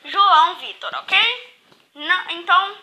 João 0.04 0.56
Vitor, 0.56 0.92
ok? 0.96 1.18
Não, 1.96 2.30
então, 2.32 2.78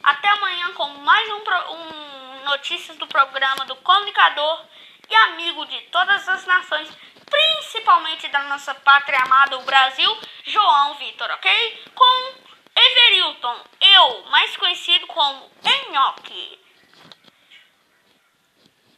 até 0.00 0.28
amanhã 0.28 0.72
com 0.74 0.88
mais 0.90 1.28
um, 1.28 1.42
um 1.72 2.44
notícias 2.44 2.96
do 2.98 3.06
programa 3.08 3.64
do 3.64 3.74
comunicador 3.76 4.64
e 5.08 5.14
amigo 5.14 5.66
de 5.66 5.80
todas 5.90 6.28
as 6.28 6.46
nações, 6.46 6.88
principalmente 7.30 8.28
da 8.28 8.42
nossa 8.44 8.74
pátria 8.74 9.20
amada, 9.20 9.58
o 9.58 9.62
Brasil, 9.62 10.18
João 10.44 10.94
Vitor, 10.94 11.30
ok? 11.30 11.84
Com 11.94 12.34
Everilton, 12.76 13.64
eu, 13.80 14.22
mais 14.24 14.56
conhecido 14.56 15.06
como 15.06 15.50
Enhoque. 15.64 16.58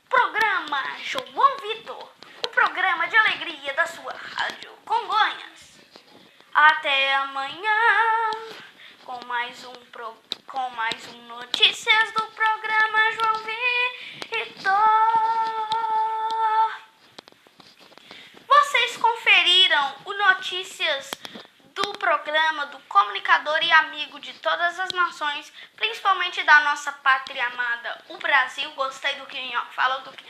Programa 0.09 0.83
João 1.03 1.57
Vitor, 1.59 2.09
o 2.45 2.49
programa 2.49 3.07
de 3.07 3.17
alegria 3.17 3.73
da 3.75 3.87
sua 3.87 4.13
rádio 4.13 4.73
Congonhas. 4.85 5.79
Até 6.55 7.15
amanhã 7.15 8.31
com 9.05 9.25
mais 9.27 9.65
um 9.65 9.73
pro, 9.91 10.17
com 10.47 10.71
mais 10.71 11.07
um 11.09 11.23
notícias 11.27 12.13
do 12.13 12.23
programa 12.29 13.13
João 13.13 13.43
Vitor. 13.45 14.73
Vocês 18.47 18.97
conferiram 19.43 19.95
o 20.05 20.13
notícias 20.13 21.11
do 21.75 21.93
programa 21.95 22.67
do 22.67 22.79
comunicador 22.81 23.59
e 23.61 23.73
amigo 23.73 24.21
de 24.21 24.33
todas 24.35 24.79
as 24.79 24.91
nações, 24.91 25.53
principalmente 25.75 26.41
da 26.45 26.61
nossa 26.61 26.93
pátria 26.93 27.45
amada, 27.47 28.05
o 28.11 28.19
Brasil. 28.19 28.71
Gostei 28.73 29.17
do 29.17 29.27
que 29.27 29.37
falou, 29.73 30.03
do 30.03 30.13
que, 30.13 30.25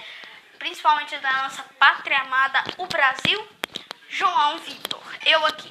principalmente 0.58 1.14
da 1.18 1.42
nossa 1.42 1.62
pátria 1.78 2.20
amada, 2.20 2.64
o 2.78 2.86
Brasil. 2.86 3.46
João 4.08 4.56
Vitor, 4.58 5.02
eu 5.26 5.44
aqui. 5.44 5.70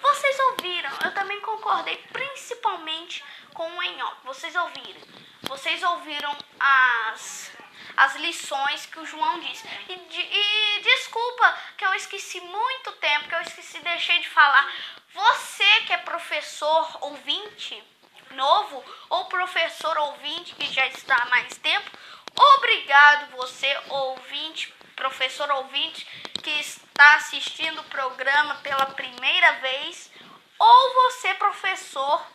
Vocês 0.00 0.38
ouviram, 0.50 0.90
eu 1.04 1.14
também 1.14 1.40
concordei 1.42 1.96
principalmente 2.12 3.24
com 3.54 3.68
o 3.70 3.82
Enhoque. 3.84 4.24
Vocês 4.24 4.56
ouviram? 4.56 5.00
Vocês 5.42 5.80
ouviram 5.82 6.36
as 6.58 7.52
as 7.96 8.16
lições 8.16 8.86
que 8.86 8.98
o 8.98 9.06
João 9.06 9.40
disse. 9.40 9.66
E, 9.88 9.92
e, 9.92 10.80
desculpa 10.82 11.58
que 11.76 11.84
eu 11.84 11.94
esqueci 11.94 12.40
muito 12.40 12.92
tempo, 12.92 13.28
que 13.28 13.34
eu 13.34 13.42
esqueci, 13.42 13.78
deixei 13.80 14.18
de 14.20 14.28
falar. 14.28 14.70
Você 15.14 15.80
que 15.82 15.92
é 15.92 15.98
professor 15.98 16.98
ouvinte 17.02 17.82
novo 18.30 18.82
ou 19.10 19.26
professor 19.26 19.96
ouvinte 19.98 20.54
que 20.54 20.72
já 20.72 20.86
está 20.86 21.14
há 21.16 21.26
mais 21.26 21.56
tempo, 21.58 21.90
obrigado 22.34 23.36
você 23.36 23.78
ouvinte, 23.88 24.72
professor 24.96 25.50
ouvinte 25.50 26.06
que 26.42 26.50
está 26.50 27.16
assistindo 27.16 27.80
o 27.80 27.84
programa 27.84 28.54
pela 28.56 28.86
primeira 28.86 29.52
vez 29.60 30.10
ou 30.58 30.94
você 30.94 31.34
professor, 31.34 32.26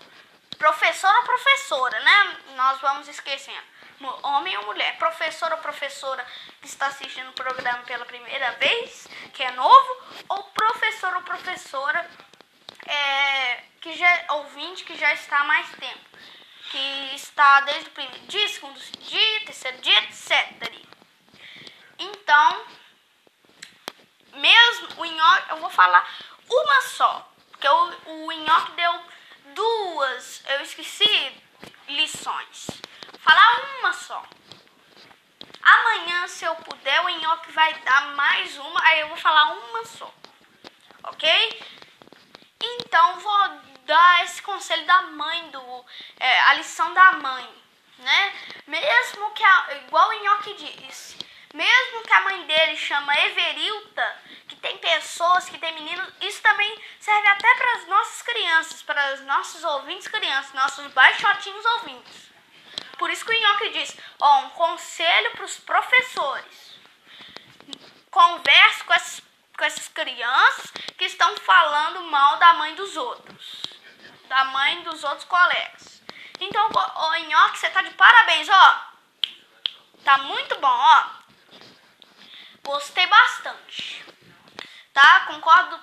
professor 0.58 1.16
ou 1.16 1.24
professora, 1.24 2.00
né? 2.02 2.38
Nós 2.56 2.80
vamos 2.80 3.08
esquecendo 3.08 3.77
homem 4.06 4.58
ou 4.58 4.66
mulher, 4.66 4.98
professor 4.98 5.52
ou 5.52 5.58
professora 5.58 6.26
que 6.62 6.68
está 6.68 6.88
assistindo 6.88 7.30
o 7.30 7.34
programa 7.34 7.84
pela 7.84 8.06
primeira 8.06 8.52
vez, 8.54 9.08
que 9.34 9.44
é 9.44 9.52
novo, 9.52 10.04
ou 10.30 10.44
professor 10.44 11.16
ou 11.16 11.22
professora 11.24 12.10
é, 12.86 13.64
que 13.82 13.96
já 13.96 14.26
ouvinte 14.30 14.84
que 14.84 14.96
já 14.96 15.14
está 15.14 15.40
há 15.40 15.44
mais 15.44 15.70
tempo, 15.72 16.18
que 16.70 17.16
está 17.16 17.62
desde 17.62 17.90
o 17.90 17.92
primeiro 17.92 18.28
dia, 18.28 18.48
segundo 18.50 18.80
dia, 18.80 19.46
terceiro 19.46 19.78
dia, 19.80 20.04
etc. 20.04 20.86
Então, 22.00 22.66
mesmo 24.34 25.02
o 25.02 25.06
nhoque, 25.06 25.50
eu 25.52 25.58
vou 25.58 25.70
falar 25.70 26.08
uma 26.50 26.82
só, 26.82 27.32
porque 27.52 27.68
o, 27.68 28.28
o 28.28 28.32
nhoque 28.32 28.72
deu 28.74 29.02
duas, 29.56 30.44
eu 30.46 30.62
esqueci 30.62 31.42
lições 31.88 32.68
falar 33.28 33.80
uma 33.80 33.94
só. 33.94 34.24
Amanhã, 35.62 36.28
se 36.30 36.46
eu 36.46 36.56
puder, 36.56 37.02
o 37.02 37.10
Nhoque 37.10 37.52
vai 37.52 37.74
dar 37.82 38.16
mais 38.16 38.58
uma, 38.58 38.82
aí 38.86 39.02
eu 39.02 39.10
vou 39.10 39.18
falar 39.18 39.52
uma 39.52 39.86
só. 39.86 40.14
Ok? 41.04 41.64
Então, 42.62 43.20
vou 43.20 43.50
dar 43.86 44.24
esse 44.24 44.42
conselho 44.42 44.86
da 44.86 45.02
mãe, 45.02 45.50
do, 45.50 45.86
é, 46.20 46.42
a 46.44 46.54
lição 46.54 46.94
da 46.94 47.14
mãe, 47.14 47.64
né? 48.00 48.34
Mesmo 48.66 49.32
que, 49.32 49.44
a, 49.44 49.76
igual 49.86 50.10
o 50.10 50.24
Nhoque 50.24 50.54
disse, 50.54 51.18
mesmo 51.54 52.04
que 52.04 52.14
a 52.14 52.22
mãe 52.22 52.46
dele 52.46 52.78
chama 52.78 53.18
Everilta, 53.20 54.22
que 54.48 54.56
tem 54.56 54.78
pessoas, 54.78 55.50
que 55.50 55.58
tem 55.58 55.74
meninos, 55.74 56.14
isso 56.22 56.42
também 56.42 56.82
serve 57.00 57.28
até 57.28 57.56
para 57.56 57.74
as 57.74 57.88
nossas 57.88 58.22
crianças, 58.22 58.82
para 58.84 59.14
os 59.16 59.22
nossos 59.22 59.64
ouvintes 59.64 60.08
crianças, 60.08 60.54
nossos 60.54 60.88
baixotinhos 60.94 61.66
ouvintes. 61.66 62.37
Por 62.98 63.10
isso 63.10 63.26
que 63.26 63.32
o 63.32 63.42
Nhoque 63.42 63.70
diz, 63.70 63.96
ó, 64.20 64.40
um 64.42 64.50
conselho 64.50 65.32
para 65.32 65.46
os 65.46 65.58
professores. 65.60 66.78
Converse 68.10 68.84
com 68.84 68.94
essas, 68.94 69.24
com 69.58 69.64
essas 69.64 69.88
crianças 69.90 70.72
que 70.98 71.06
estão 71.06 71.36
falando 71.38 72.04
mal 72.04 72.38
da 72.38 72.54
mãe 72.54 72.74
dos 72.76 72.98
outros. 72.98 73.64
Da 74.28 74.46
mãe 74.46 74.82
dos 74.84 75.04
outros 75.04 75.26
colegas. 75.26 76.02
Então, 76.40 76.68
o 76.68 77.16
Nhoque, 77.16 77.60
você 77.60 77.70
tá 77.70 77.82
de 77.82 77.92
parabéns, 77.92 78.48
ó. 78.50 78.88
Tá 80.04 80.18
muito 80.20 80.60
bom, 80.60 80.68
ó. 80.68 81.04
Gostei 82.64 83.06
bastante. 83.08 84.06
Tá? 84.94 85.22
Concordo, 85.28 85.80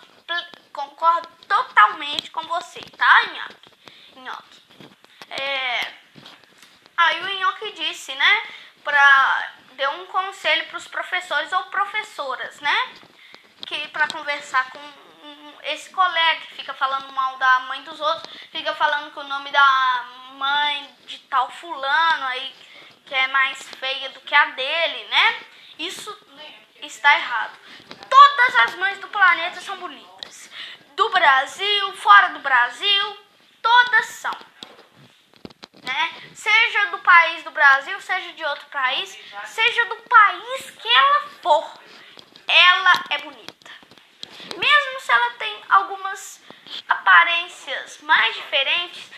concordo 0.72 1.28
totalmente 1.48 2.30
com 2.30 2.42
você, 2.42 2.80
tá, 2.96 3.22
Nhoque? 3.26 4.20
Nhoque. 4.20 4.62
É... 5.30 6.03
Aí 6.96 7.20
o 7.22 7.40
Nhoque 7.40 7.72
disse, 7.72 8.14
né? 8.14 8.42
Pra, 8.82 9.52
deu 9.72 9.90
um 9.90 10.06
conselho 10.06 10.66
para 10.66 10.76
os 10.78 10.88
professores 10.88 11.52
ou 11.52 11.64
professoras, 11.64 12.60
né? 12.60 12.92
Que 13.66 13.88
para 13.88 14.08
conversar 14.08 14.70
com 14.70 14.80
esse 15.64 15.90
colega 15.90 16.40
que 16.42 16.54
fica 16.54 16.74
falando 16.74 17.10
mal 17.12 17.36
da 17.38 17.60
mãe 17.60 17.82
dos 17.82 17.98
outros, 18.00 18.32
fica 18.50 18.74
falando 18.74 19.12
que 19.12 19.18
o 19.18 19.24
nome 19.24 19.50
da 19.50 20.04
mãe 20.34 20.94
de 21.06 21.18
tal 21.20 21.50
fulano 21.50 22.26
aí 22.26 22.54
que 23.06 23.14
é 23.14 23.28
mais 23.28 23.62
feia 23.78 24.08
do 24.10 24.20
que 24.20 24.34
a 24.34 24.46
dele, 24.46 25.04
né? 25.08 25.40
Isso 25.78 26.16
está 26.82 27.14
errado. 27.14 27.58
Todas 28.08 28.56
as 28.66 28.74
mães 28.76 28.98
do 28.98 29.08
planeta 29.08 29.60
são 29.60 29.76
bonitas. 29.78 30.50
Do 30.94 31.08
Brasil, 31.10 31.92
fora 31.96 32.28
do 32.28 32.38
Brasil, 32.38 33.18
todas 33.60 34.06
são 34.06 34.32
né? 35.84 36.14
Seja 36.34 36.86
do 36.86 36.98
país 36.98 37.42
do 37.42 37.50
Brasil, 37.50 38.00
seja 38.00 38.32
de 38.32 38.44
outro 38.44 38.66
país, 38.66 39.16
seja 39.44 39.84
do 39.86 39.96
país 39.96 40.70
que 40.70 40.88
ela 40.88 41.28
for, 41.42 41.78
ela 42.48 42.92
é 43.10 43.18
bonita. 43.18 43.70
Mesmo 44.56 45.00
se 45.00 45.12
ela 45.12 45.30
tem 45.32 45.62
algumas 45.68 46.42
aparências 46.88 47.98
mais 48.02 48.34
diferentes, 48.34 49.10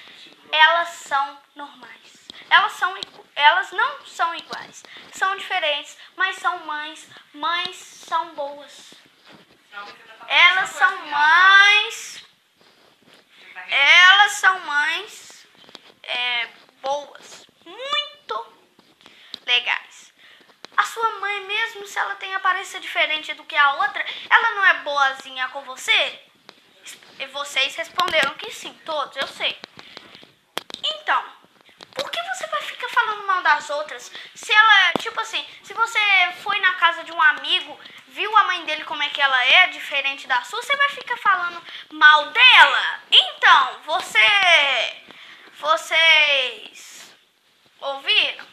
elas 0.52 0.88
são 0.88 1.38
normais. 1.54 2.26
Elas, 2.48 2.72
são, 2.72 2.94
elas 3.34 3.72
não 3.72 4.06
são 4.06 4.34
iguais, 4.34 4.84
são 5.12 5.36
diferentes, 5.36 5.96
mas 6.16 6.36
são 6.36 6.64
mães. 6.64 7.08
Mães 7.34 7.76
são 7.76 8.34
boas. 8.34 8.94
Elas 10.28 10.70
são 10.70 11.06
mães. 11.06 12.24
Elas 13.68 14.32
são 14.32 14.60
mães 14.60 15.25
é, 16.06 16.48
boas, 16.80 17.46
muito 17.64 18.46
legais. 19.46 20.12
A 20.76 20.82
sua 20.84 21.08
mãe, 21.20 21.44
mesmo 21.46 21.86
se 21.86 21.98
ela 21.98 22.14
tem 22.16 22.34
aparência 22.34 22.78
diferente 22.80 23.32
do 23.34 23.44
que 23.44 23.56
a 23.56 23.74
outra, 23.74 24.04
ela 24.28 24.50
não 24.50 24.66
é 24.66 24.74
boazinha 24.80 25.48
com 25.48 25.62
você? 25.62 26.20
E 27.18 27.26
vocês 27.26 27.74
responderam 27.74 28.34
que 28.34 28.50
sim, 28.52 28.72
todos, 28.84 29.16
eu 29.16 29.26
sei. 29.26 29.58
Então, 30.84 31.24
por 31.94 32.10
que 32.10 32.22
você 32.22 32.46
vai 32.48 32.60
ficar 32.60 32.88
falando 32.90 33.26
mal 33.26 33.42
das 33.42 33.70
outras? 33.70 34.12
Se 34.34 34.52
ela, 34.52 34.92
tipo 34.98 35.18
assim, 35.20 35.44
se 35.62 35.72
você 35.72 35.98
foi 36.42 36.60
na 36.60 36.74
casa 36.74 37.02
de 37.04 37.12
um 37.12 37.22
amigo, 37.22 37.80
viu 38.08 38.36
a 38.36 38.44
mãe 38.44 38.64
dele 38.66 38.84
como 38.84 39.02
é 39.02 39.08
que 39.08 39.20
ela 39.20 39.44
é, 39.44 39.68
diferente 39.68 40.26
da 40.26 40.42
sua, 40.42 40.62
você 40.62 40.76
vai 40.76 40.88
ficar 40.90 41.16
falando 41.16 41.62
mal 41.92 42.30
dela? 42.30 43.00
Então, 43.10 43.80
você. 43.86 45.06
Vocês. 45.58 47.14
Ouviram? 47.80 48.46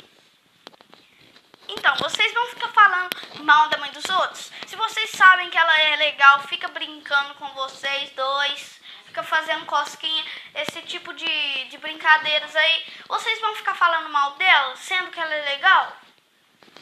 Então, 1.67 1.95
vocês 1.97 2.33
vão 2.33 2.47
ficar 2.47 2.69
falando 2.69 3.43
mal 3.43 3.67
da 3.69 3.77
mãe 3.77 3.91
dos 3.91 4.07
outros? 4.09 4.51
Se 4.65 4.75
vocês 4.75 5.09
sabem 5.11 5.49
que 5.49 5.57
ela 5.57 5.81
é 5.81 5.95
legal, 5.97 6.39
fica 6.47 6.67
brincando 6.69 7.35
com 7.35 7.47
vocês 7.49 8.11
dois, 8.11 8.79
fica 9.05 9.21
fazendo 9.21 9.65
cosquinha, 9.65 10.25
esse 10.55 10.81
tipo 10.83 11.13
de, 11.13 11.65
de 11.65 11.77
brincadeiras 11.77 12.55
aí, 12.55 12.85
vocês 13.07 13.39
vão 13.41 13.55
ficar 13.55 13.75
falando 13.75 14.09
mal 14.09 14.35
dela, 14.35 14.75
sendo 14.77 15.11
que 15.11 15.19
ela 15.19 15.33
é 15.33 15.55
legal? 15.55 15.97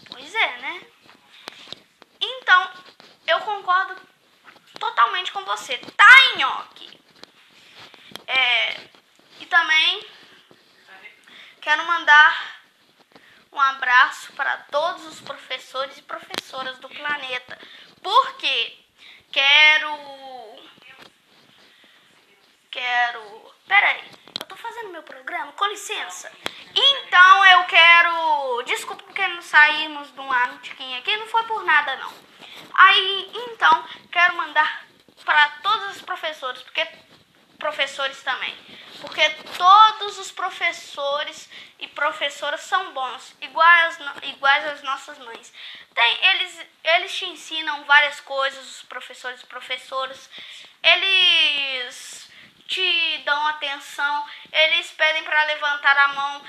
Pois 0.09 0.35
é, 0.35 0.57
né? 0.59 0.81
Então, 2.19 2.71
eu 3.27 3.39
concordo 3.41 3.95
totalmente 4.79 5.31
com 5.31 5.43
você, 5.45 5.77
tá, 5.77 6.37
Nhoque? 6.37 6.99
É, 8.27 8.79
e 9.39 9.45
também 9.45 10.11
quero 11.71 11.87
mandar 11.87 12.61
um 13.49 13.61
abraço 13.61 14.33
para 14.33 14.57
todos 14.69 15.05
os 15.05 15.21
professores 15.21 15.97
e 15.97 16.01
professoras 16.01 16.77
do 16.79 16.89
planeta. 16.89 17.57
Porque 18.03 18.77
quero. 19.31 19.97
Quero. 22.69 23.55
Peraí, 23.65 24.03
eu 24.37 24.47
tô 24.47 24.55
fazendo 24.57 24.89
meu 24.89 25.03
programa, 25.03 25.53
com 25.53 25.65
licença. 25.67 26.29
Então 26.75 27.45
eu 27.45 27.63
quero. 27.63 28.63
Desculpa 28.63 29.03
porque 29.03 29.25
não 29.29 29.41
saímos 29.41 30.11
de 30.11 30.19
um 30.19 30.29
antiquinho 30.29 30.99
aqui, 30.99 31.15
não 31.15 31.27
foi 31.27 31.43
por 31.43 31.63
nada 31.63 31.95
não. 31.95 32.13
Aí, 32.73 33.31
então, 33.33 33.87
quero 34.11 34.35
mandar 34.35 34.85
para 35.23 35.47
todos 35.63 35.95
os 35.95 36.01
professores, 36.01 36.61
porque 36.63 36.85
professores 37.57 38.21
também. 38.23 38.53
Porque 39.01 39.27
todos 39.57 40.19
os 40.19 40.31
professores 40.31 41.49
e 41.79 41.87
professoras 41.87 42.61
são 42.61 42.93
bons, 42.93 43.35
iguais, 43.41 43.97
iguais 44.23 44.67
às 44.67 44.83
nossas 44.83 45.17
mães. 45.17 45.51
Tem, 45.93 46.25
eles, 46.27 46.65
eles 46.83 47.17
te 47.17 47.25
ensinam 47.25 47.83
várias 47.85 48.19
coisas, 48.21 48.63
os 48.63 48.83
professores 48.83 49.41
e 49.41 49.45
professoras. 49.47 50.29
Eles 50.83 52.29
te 52.67 53.17
dão 53.25 53.47
atenção, 53.47 54.25
eles 54.51 54.91
pedem 54.91 55.23
para 55.23 55.43
levantar 55.45 55.97
a 55.97 56.07
mão, 56.09 56.45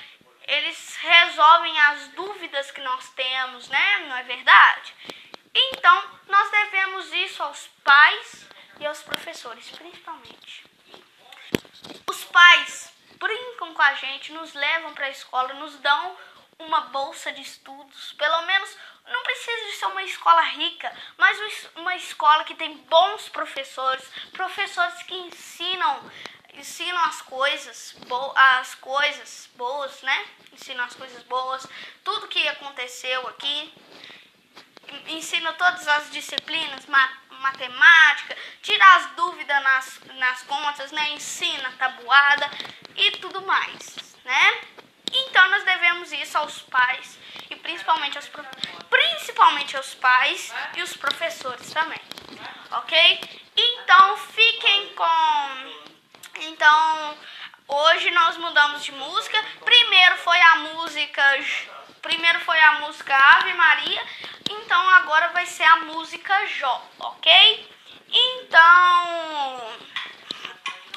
eles 0.47 0.97
resolvem 0.97 1.81
as 1.81 2.09
dúvidas 2.09 2.71
que 2.71 2.81
nós 2.81 3.09
temos, 3.11 3.69
né? 3.69 3.99
Não 4.09 4.17
é 4.17 4.23
verdade? 4.23 4.95
Então, 5.55 6.21
nós 6.29 6.51
devemos 6.51 7.13
isso 7.13 7.43
aos 7.43 7.67
pais 7.83 8.47
e 8.79 8.87
aos 8.87 9.03
professores, 9.03 9.71
principalmente. 9.71 10.72
Pais 12.33 12.93
brincam 13.19 13.75
com 13.75 13.83
a 13.83 13.95
gente, 13.95 14.33
nos 14.33 14.53
levam 14.55 14.93
para 14.95 15.07
a 15.07 15.11
escola, 15.11 15.53
nos 15.55 15.77
dão 15.77 16.17
uma 16.59 16.81
bolsa 16.83 17.31
de 17.33 17.41
estudos, 17.43 18.13
pelo 18.15 18.43
menos 18.43 18.77
não 19.07 19.23
precisa 19.23 19.67
de 19.67 19.73
ser 19.73 19.87
uma 19.87 20.03
escola 20.03 20.41
rica, 20.43 20.93
mas 21.19 21.39
uma 21.77 21.95
escola 21.97 22.45
que 22.45 22.55
tem 22.55 22.77
bons 22.77 23.29
professores, 23.29 24.05
professores 24.33 25.03
que 25.03 25.15
ensinam 25.15 26.11
ensinam 26.55 27.01
as 27.05 27.23
coisas, 27.23 27.97
as 28.35 28.75
coisas 28.75 29.49
boas, 29.57 30.03
né? 30.03 30.27
Ensinam 30.53 30.85
as 30.85 30.95
coisas 30.95 31.23
boas, 31.23 31.67
tudo 32.05 32.29
que 32.29 32.47
aconteceu 32.49 33.27
aqui. 33.29 33.73
Ensina 35.09 35.53
todas 35.55 35.89
as 35.89 36.11
disciplinas, 36.11 36.85
matemática, 37.43 38.37
tirar 38.63 38.97
as 38.97 39.07
dúvidas 39.11 39.63
nas, 39.63 40.01
nas 40.15 40.43
contas, 40.45 40.93
né? 40.93 41.11
Ensina 41.11 41.71
tabuada 41.73 42.49
e 42.97 43.11
tudo 43.19 43.43
mais, 43.43 44.17
né? 44.25 44.61
Então 45.13 45.51
nós 45.51 45.65
devemos 45.65 46.11
isso 46.13 46.39
aos 46.39 46.63
pais 46.63 47.19
e 47.51 47.57
principalmente 47.57 48.17
aos 48.17 48.31
principalmente 48.89 49.77
aos 49.77 49.95
pais 49.95 50.55
e 50.75 50.83
os 50.83 50.97
professores 50.97 51.71
também. 51.73 52.01
OK? 52.71 53.43
Então 53.57 54.17
fiquem 54.17 54.95
com 54.95 55.83
então 56.41 57.19
hoje 57.69 58.11
nós 58.13 58.37
mudamos 58.39 58.85
de 58.85 58.93
música. 58.93 59.39
Primeiro 59.65 60.17
foi 60.19 60.41
a 60.41 60.57
música 60.57 61.23
primeiro 62.01 62.41
foi 62.41 62.59
a 62.59 62.81
música 62.81 63.15
Ave 63.15 63.53
Maria 63.53 64.03
então 64.73 64.89
agora 64.89 65.29
vai 65.29 65.45
ser 65.45 65.65
a 65.65 65.81
música 65.81 66.47
Jó, 66.47 66.83
ok? 66.99 67.71
Então, 68.09 69.75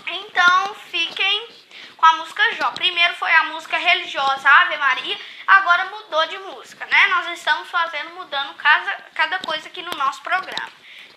então 0.07 0.75
fiquem 0.75 1.49
com 1.97 2.05
a 2.05 2.13
música 2.13 2.53
Jó. 2.53 2.71
Primeiro 2.71 3.13
foi 3.15 3.29
a 3.33 3.43
música 3.43 3.77
religiosa 3.77 4.49
Ave 4.49 4.77
Maria, 4.77 5.19
agora 5.45 5.85
mudou 5.87 6.25
de 6.25 6.37
música, 6.37 6.85
né? 6.85 7.07
Nós 7.07 7.37
estamos 7.37 7.67
fazendo, 7.67 8.11
mudando 8.11 8.53
cada, 8.53 8.93
cada 9.13 9.39
coisa 9.39 9.67
aqui 9.67 9.81
no 9.81 9.91
nosso 9.91 10.21
programa, 10.21 10.71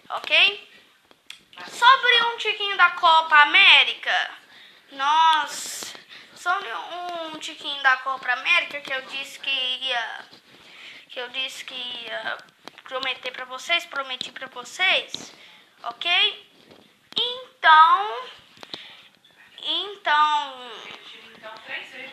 ok? 0.09 0.69
Sobre 1.69 2.23
um 2.25 2.39
tiquinho 2.39 2.77
da 2.77 2.91
Copa 2.91 3.37
América, 3.37 4.31
nós. 4.91 5.95
Sobre 6.35 6.69
um 6.73 7.39
tiquinho 7.39 7.81
da 7.85 7.99
Copa 7.99 8.33
América 8.33 8.81
que 8.81 8.93
eu 8.93 9.03
disse 9.03 9.39
que 9.39 9.51
ia 9.51 10.27
eu 11.21 11.29
disse 11.31 11.65
que 11.65 11.75
ia 11.75 12.39
prometer 12.85 13.33
para 13.33 13.45
vocês, 13.45 13.85
prometi 13.87 14.31
para 14.31 14.47
vocês, 14.47 15.33
ok? 15.83 16.51
Então, 17.17 18.25
então, 19.61 20.71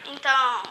então, 0.06 0.64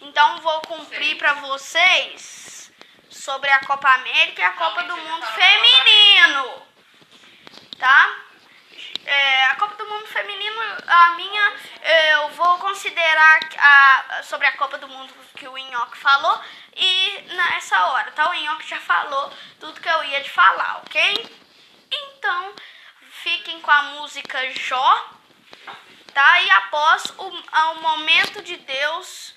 então 0.00 0.40
vou 0.40 0.60
cumprir 0.62 1.18
para 1.18 1.34
vocês 1.34 2.72
sobre 3.10 3.50
a 3.50 3.60
Copa 3.66 3.88
América 3.88 4.42
e 4.42 4.44
a 4.44 4.52
Copa 4.52 4.84
do 4.84 4.96
Mundo 4.96 5.26
feminino, 5.26 6.66
tá? 7.78 8.31
É, 9.04 9.44
a 9.46 9.56
Copa 9.56 9.74
do 9.74 9.88
Mundo 9.88 10.06
Feminino, 10.06 10.60
a 10.86 11.10
minha, 11.16 11.54
eu 12.12 12.28
vou 12.30 12.58
considerar 12.58 13.40
a, 13.58 14.22
sobre 14.22 14.46
a 14.46 14.56
Copa 14.56 14.78
do 14.78 14.86
Mundo 14.86 15.12
que 15.36 15.48
o 15.48 15.58
Inhoque 15.58 15.98
falou 15.98 16.40
e 16.76 17.22
nessa 17.34 17.84
hora, 17.86 18.12
tá? 18.12 18.30
O 18.30 18.34
Inhoque 18.34 18.68
já 18.68 18.78
falou 18.80 19.32
tudo 19.58 19.80
que 19.80 19.88
eu 19.88 20.04
ia 20.04 20.22
te 20.22 20.30
falar, 20.30 20.82
ok? 20.86 21.36
Então, 21.90 22.54
fiquem 23.10 23.60
com 23.60 23.70
a 23.70 23.82
música 23.82 24.50
Jó, 24.52 25.10
tá? 26.14 26.40
E 26.40 26.50
após 26.50 27.04
o, 27.18 27.28
o 27.28 27.74
momento 27.82 28.40
de 28.42 28.56
Deus 28.56 29.34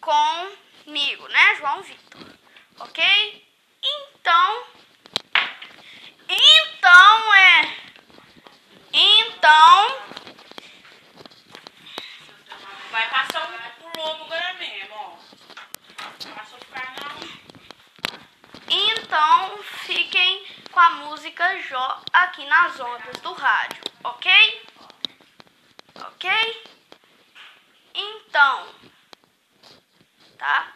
comigo, 0.00 1.28
né, 1.28 1.54
João 1.56 1.82
Vitor, 1.82 2.26
ok? 2.80 3.46
Então, 3.82 4.64
então 6.28 7.34
é 7.34 7.89
então. 8.92 9.98
Vai 12.90 13.08
passar 13.10 13.48
o 13.48 13.98
lobo 13.98 14.24
agora 14.24 14.54
mesmo, 14.54 14.94
ó. 14.94 16.34
Passou. 16.34 16.60
Então, 18.72 19.58
fiquem 19.84 20.46
com 20.70 20.78
a 20.78 20.90
música 20.90 21.60
Jó 21.62 22.00
aqui 22.12 22.46
nas 22.46 22.78
ondas 22.78 23.20
do 23.20 23.32
rádio, 23.32 23.82
ok? 24.04 24.68
Ok? 25.96 26.30
Então, 27.92 28.68
tá? 30.38 30.72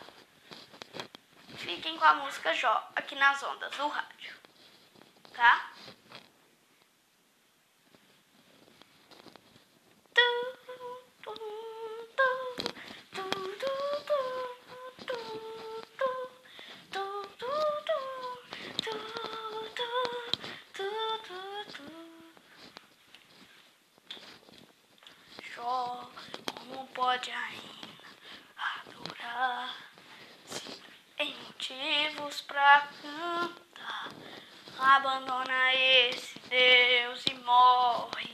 Fiquem 1.57 1.97
com 1.97 2.05
a 2.05 2.15
música 2.15 2.53
Jó 2.53 2.91
aqui 2.97 3.15
nas 3.15 3.41
ondas 3.45 3.71
do 3.77 3.87
rádio. 3.87 4.35
tá? 5.33 5.71
Jó, 25.55 26.11
como 26.53 26.87
pode 26.89 27.31
ainda 27.31 28.05
adorar 28.57 29.75
se 30.47 30.83
tem 31.17 31.35
motivos 31.37 32.41
pra 32.43 32.89
cantar? 33.01 34.09
Abandona 34.79 35.75
esse 35.75 36.39
Deus 36.41 37.25
e 37.31 37.35
morre. 37.35 38.34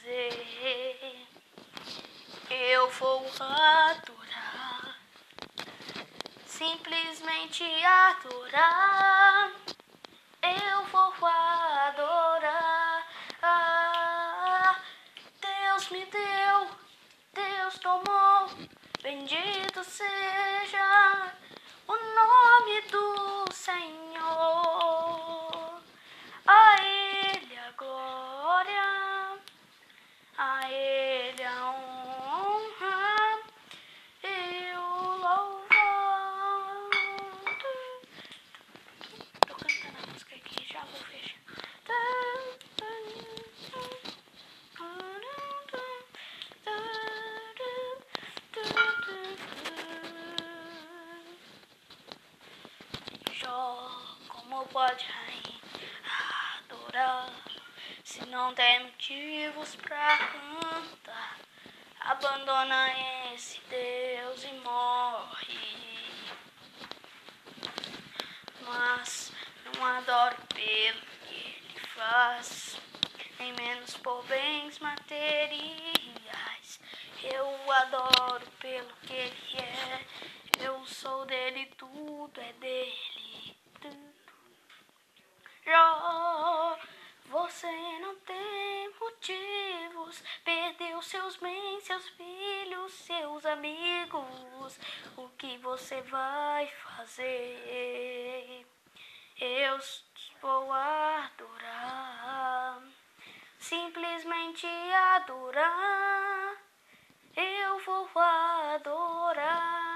fazer? 0.00 1.26
Eu 2.50 2.90
vou 2.90 3.26
adorar. 3.38 4.96
Simplesmente 6.46 7.64
adorar. 7.84 9.52
Eu 10.42 10.84
vou 10.86 11.26
adorar. 11.26 13.06
Ah, 13.42 14.76
Deus 15.40 15.88
me 15.90 16.04
deu, 16.06 16.70
Deus 17.32 17.78
tomou. 17.78 18.50
Bendito 19.02 19.82
seja 19.84 21.32
o 21.86 21.92
nome 21.92 22.80
do 22.90 23.52
Senhor. 23.52 23.90
A 26.46 26.76
Ele 26.82 27.56
a 27.58 27.70
glória, 27.76 29.38
a 30.36 30.70
Ele 30.70 31.44
a 31.44 31.70
honra 31.70 33.38
e 34.22 34.74
o 34.76 34.80
louvor. 35.16 36.90
Tô 39.46 39.54
cantando 39.54 39.98
a 40.02 40.06
música 40.12 40.34
aqui, 40.34 40.66
já 40.70 40.80
vou 40.80 41.00
fechar. 41.04 41.40
Jó, 53.32 53.90
como 54.28 54.59
pode 54.72 55.06
adorar 56.58 57.30
se 58.04 58.24
não 58.26 58.54
tem 58.54 58.84
motivos 58.84 59.74
pra 59.76 60.16
cantar? 60.16 61.38
Abandona 62.00 62.88
esse 63.34 63.60
Deus 63.68 64.44
e 64.44 64.52
morre 64.64 65.80
mas 68.70 69.32
não 69.64 69.84
adoro 69.84 70.36
pelo 70.54 71.00
que 71.26 71.34
ele 71.34 71.80
faz, 71.94 72.80
nem 73.38 73.52
menos 73.54 73.96
por 73.96 74.22
bens 74.24 74.78
materiais. 74.78 76.80
Eu 77.22 77.72
adoro 77.72 78.46
pelo 78.60 78.92
que 79.02 79.12
ele 79.12 79.58
é, 79.58 80.04
eu 80.60 80.86
sou 80.86 81.26
dele, 81.26 81.66
tudo 81.76 82.40
é 82.40 82.52
dele. 82.54 83.56
Jó, 85.64 86.78
você 87.60 87.98
não 87.98 88.16
tem 88.20 88.90
motivos, 88.98 90.24
perdeu 90.42 91.02
seus 91.02 91.36
bens, 91.36 91.84
seus 91.84 92.08
filhos, 92.08 92.94
seus 92.94 93.44
amigos. 93.44 94.78
O 95.14 95.28
que 95.36 95.58
você 95.58 96.00
vai 96.00 96.66
fazer? 96.68 98.66
Eu 99.38 99.78
vou 100.40 100.72
adorar, 100.72 102.82
simplesmente 103.58 104.66
adorar. 105.16 106.56
Eu 107.36 107.78
vou 107.80 108.08
adorar. 108.74 109.90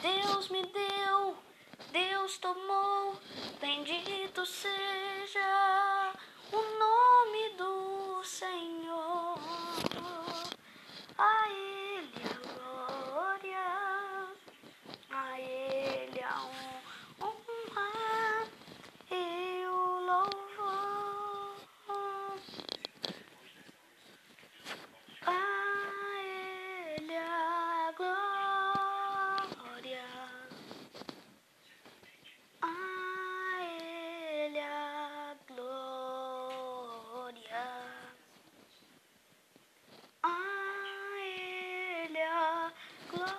Deus 0.00 0.48
me 0.48 0.62
deu, 0.62 1.36
Deus 1.92 2.38
tomou. 2.38 3.14
Bendito 3.60 4.46
seja 4.46 6.14
o 6.50 6.62
nome 6.78 7.50
do 7.58 8.22
Senhor. 8.24 9.38
A 11.18 11.48
Ele 11.50 12.22
a 12.24 12.34
glória, 12.48 13.68
a 15.10 15.38
Ele 15.40 16.22
a 16.22 16.42
honra 16.42 17.92
e 19.10 19.66
o 19.66 20.00
louvor. 20.08 21.56
A 25.26 25.30
Ele 26.24 27.16
a 27.16 27.92
glória. 27.96 30.04
A 32.62 33.62
Ele 33.64 34.58
a 34.58 35.36
glória. 35.48 37.64
A 40.22 40.38
Ele 41.24 42.22
a 42.22 42.72
glória. 43.10 43.32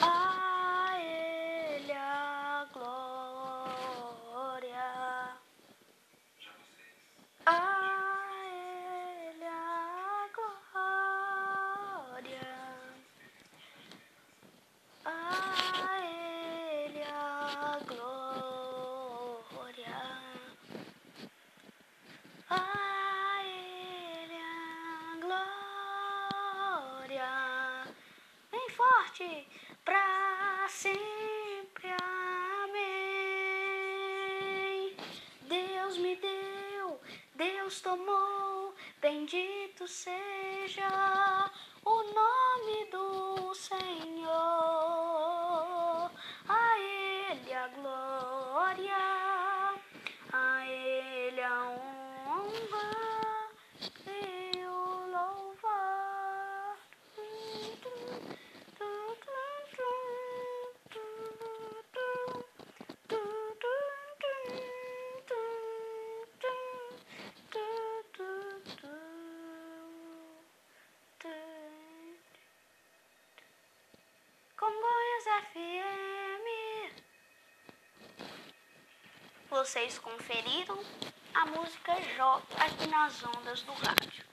A 0.00 0.98
Ele 0.98 1.92
a 1.92 1.92
glória. 1.92 1.92
A 1.92 1.92
Ele 1.92 1.92
a 1.92 2.66
glória. 2.72 4.88
A 7.46 7.58
Ele 8.46 9.44
a 9.44 10.28
glória. 10.34 12.48
A 15.04 15.98
Ele 16.04 17.02
a 17.02 17.78
glória. 17.88 19.96
Bem 22.32 22.41
forte 22.41 22.41
pra 29.84 30.66
sempre. 30.68 31.88
Amém. 32.64 32.92
Deus 35.42 35.98
me 35.98 36.16
deu, 36.16 37.00
Deus 37.34 37.80
tomou. 37.80 38.74
Bendito 39.00 39.86
seja 39.88 41.50
o 41.84 42.02
nome 42.02 42.86
do 42.90 43.54
Senhor. 43.54 44.30
A 46.48 46.78
Ele 46.78 47.52
a 47.52 47.68
glória, 47.68 48.96
a 50.32 50.66
Ele 50.66 51.42
a 51.42 51.62
honra 51.70 53.50
e 54.06 54.66
o 54.66 55.10
louvor. 55.10 56.02
FM. 75.40 76.44
Vocês 79.48 79.98
conferiram 79.98 80.78
a 81.34 81.46
música 81.46 81.98
Jó 82.16 82.42
aqui 82.58 82.86
nas 82.88 83.24
ondas 83.24 83.62
do 83.62 83.72
rádio. 83.72 84.24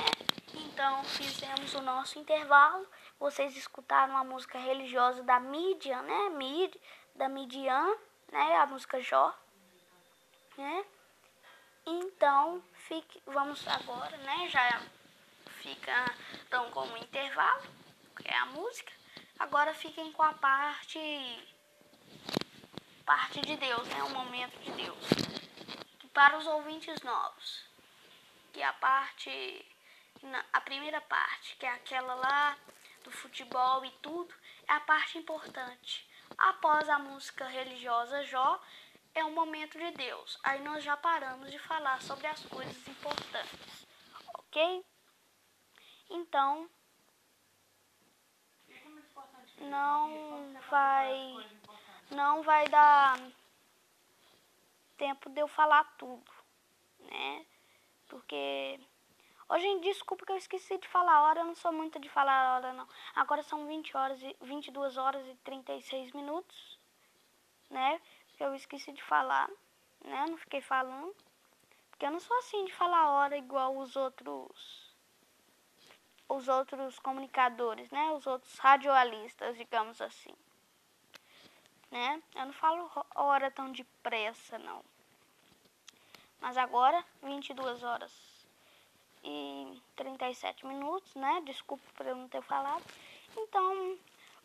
É, 0.00 0.58
então 0.58 1.04
fizemos 1.04 1.74
o 1.74 1.82
nosso 1.82 2.18
intervalo. 2.18 2.86
Vocês 3.20 3.54
escutaram 3.56 4.16
a 4.16 4.24
música 4.24 4.58
religiosa 4.58 5.22
da 5.22 5.38
Midian, 5.38 6.00
né? 6.02 6.30
Mid, 6.30 6.74
da 7.14 7.28
Midian, 7.28 7.94
né? 8.30 8.56
A 8.56 8.66
música 8.66 9.02
Jó, 9.02 9.34
né? 10.56 10.84
Então, 11.84 12.62
fique, 12.74 13.22
vamos 13.26 13.68
agora, 13.68 14.16
né? 14.16 14.48
Já 14.48 14.80
fica 15.60 16.06
então 16.46 16.70
como 16.70 16.96
intervalo, 16.96 17.62
que 18.16 18.28
é 18.28 18.36
a 18.36 18.46
música. 18.46 19.01
Agora 19.42 19.74
fiquem 19.74 20.12
com 20.12 20.22
a 20.22 20.34
parte 20.34 21.00
parte 23.04 23.40
de 23.40 23.56
Deus, 23.56 23.88
né? 23.88 24.00
O 24.04 24.10
momento 24.10 24.56
de 24.60 24.70
Deus. 24.70 25.04
Que 25.98 26.06
para 26.06 26.38
os 26.38 26.46
ouvintes 26.46 27.02
novos, 27.02 27.66
que 28.52 28.62
a 28.62 28.72
parte 28.72 29.66
a 30.52 30.60
primeira 30.60 31.00
parte, 31.00 31.56
que 31.56 31.66
é 31.66 31.70
aquela 31.70 32.14
lá 32.14 32.56
do 33.02 33.10
futebol 33.10 33.84
e 33.84 33.90
tudo, 34.00 34.32
é 34.68 34.74
a 34.74 34.80
parte 34.80 35.18
importante. 35.18 36.08
Após 36.38 36.88
a 36.88 37.00
música 37.00 37.44
religiosa 37.48 38.22
Jó, 38.22 38.62
é 39.12 39.24
o 39.24 39.32
momento 39.32 39.76
de 39.76 39.90
Deus. 39.90 40.38
Aí 40.44 40.62
nós 40.62 40.84
já 40.84 40.96
paramos 40.96 41.50
de 41.50 41.58
falar 41.58 42.00
sobre 42.00 42.28
as 42.28 42.46
coisas 42.46 42.86
importantes, 42.86 43.86
ok? 44.34 44.86
Então, 46.08 46.70
não 49.62 50.54
vai, 50.70 51.46
não 52.10 52.42
vai 52.42 52.68
dar 52.68 53.18
tempo 54.96 55.30
de 55.30 55.40
eu 55.40 55.48
falar 55.48 55.84
tudo, 55.96 56.30
né? 57.00 57.46
Porque 58.08 58.80
hoje, 59.48 59.80
desculpa 59.80 60.26
que 60.26 60.32
eu 60.32 60.36
esqueci 60.36 60.78
de 60.78 60.88
falar 60.88 61.14
a 61.14 61.22
hora, 61.22 61.40
eu 61.40 61.44
não 61.44 61.54
sou 61.54 61.72
muito 61.72 61.98
de 61.98 62.08
falar 62.08 62.32
a 62.32 62.54
hora 62.56 62.72
não. 62.72 62.88
Agora 63.14 63.42
são 63.42 63.66
20 63.66 63.96
horas 63.96 64.22
e 64.22 64.36
22 64.42 64.96
horas 64.96 65.26
e 65.26 65.34
36 65.36 66.12
minutos, 66.12 66.78
né? 67.70 68.00
eu 68.42 68.54
esqueci 68.54 68.92
de 68.92 69.02
falar, 69.02 69.48
né? 70.04 70.24
Eu 70.24 70.30
não 70.30 70.36
fiquei 70.36 70.60
falando. 70.60 71.14
Porque 71.90 72.04
eu 72.04 72.10
não 72.10 72.20
sou 72.20 72.36
assim 72.38 72.64
de 72.64 72.72
falar 72.72 73.10
hora 73.10 73.36
igual 73.36 73.76
os 73.76 73.94
outros 73.94 74.81
os 76.34 76.48
outros 76.48 76.98
comunicadores, 76.98 77.90
né? 77.90 78.10
Os 78.12 78.26
outros 78.26 78.58
radialistas, 78.58 79.56
digamos 79.56 80.00
assim. 80.00 80.34
Né? 81.90 82.22
Eu 82.34 82.46
não 82.46 82.52
falo 82.54 82.90
hora 83.14 83.50
tão 83.50 83.70
depressa, 83.70 84.58
não. 84.58 84.82
Mas 86.40 86.56
agora, 86.56 87.04
22 87.22 87.82
horas 87.82 88.12
e 89.22 89.80
37 89.94 90.66
minutos, 90.66 91.14
né? 91.14 91.42
Desculpa 91.44 91.84
por 91.94 92.06
eu 92.06 92.16
não 92.16 92.28
ter 92.28 92.42
falado. 92.42 92.82
Então, 93.36 93.98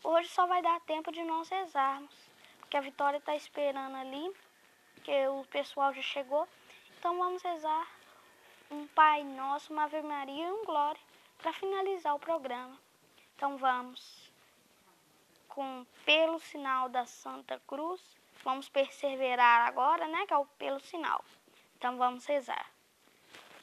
hoje 0.04 0.28
só 0.28 0.46
vai 0.46 0.60
dar 0.60 0.80
tempo 0.80 1.10
de 1.10 1.22
nós 1.24 1.48
rezarmos 1.48 2.14
que 2.68 2.76
a 2.76 2.82
Vitória 2.82 3.16
está 3.16 3.34
esperando 3.34 3.96
ali, 3.96 4.30
que 5.02 5.28
o 5.28 5.42
pessoal 5.46 5.92
já 5.94 6.02
chegou. 6.02 6.46
Então 6.98 7.16
vamos 7.16 7.42
rezar 7.42 7.88
um 8.70 8.86
Pai 8.88 9.24
Nosso, 9.24 9.72
uma 9.72 9.84
Ave 9.84 10.02
Maria 10.02 10.48
e 10.48 10.52
um 10.52 10.64
Glória 10.66 11.07
para 11.38 11.52
finalizar 11.52 12.14
o 12.14 12.18
programa. 12.18 12.76
Então 13.34 13.56
vamos 13.56 14.30
com 15.48 15.86
pelo 16.04 16.38
sinal 16.38 16.88
da 16.88 17.06
Santa 17.06 17.60
Cruz. 17.66 18.00
Vamos 18.44 18.68
perseverar 18.68 19.66
agora, 19.66 20.06
né, 20.06 20.26
que 20.26 20.32
é 20.32 20.36
o 20.36 20.46
pelo 20.46 20.80
sinal. 20.80 21.24
Então 21.76 21.96
vamos 21.96 22.26
rezar. 22.26 22.70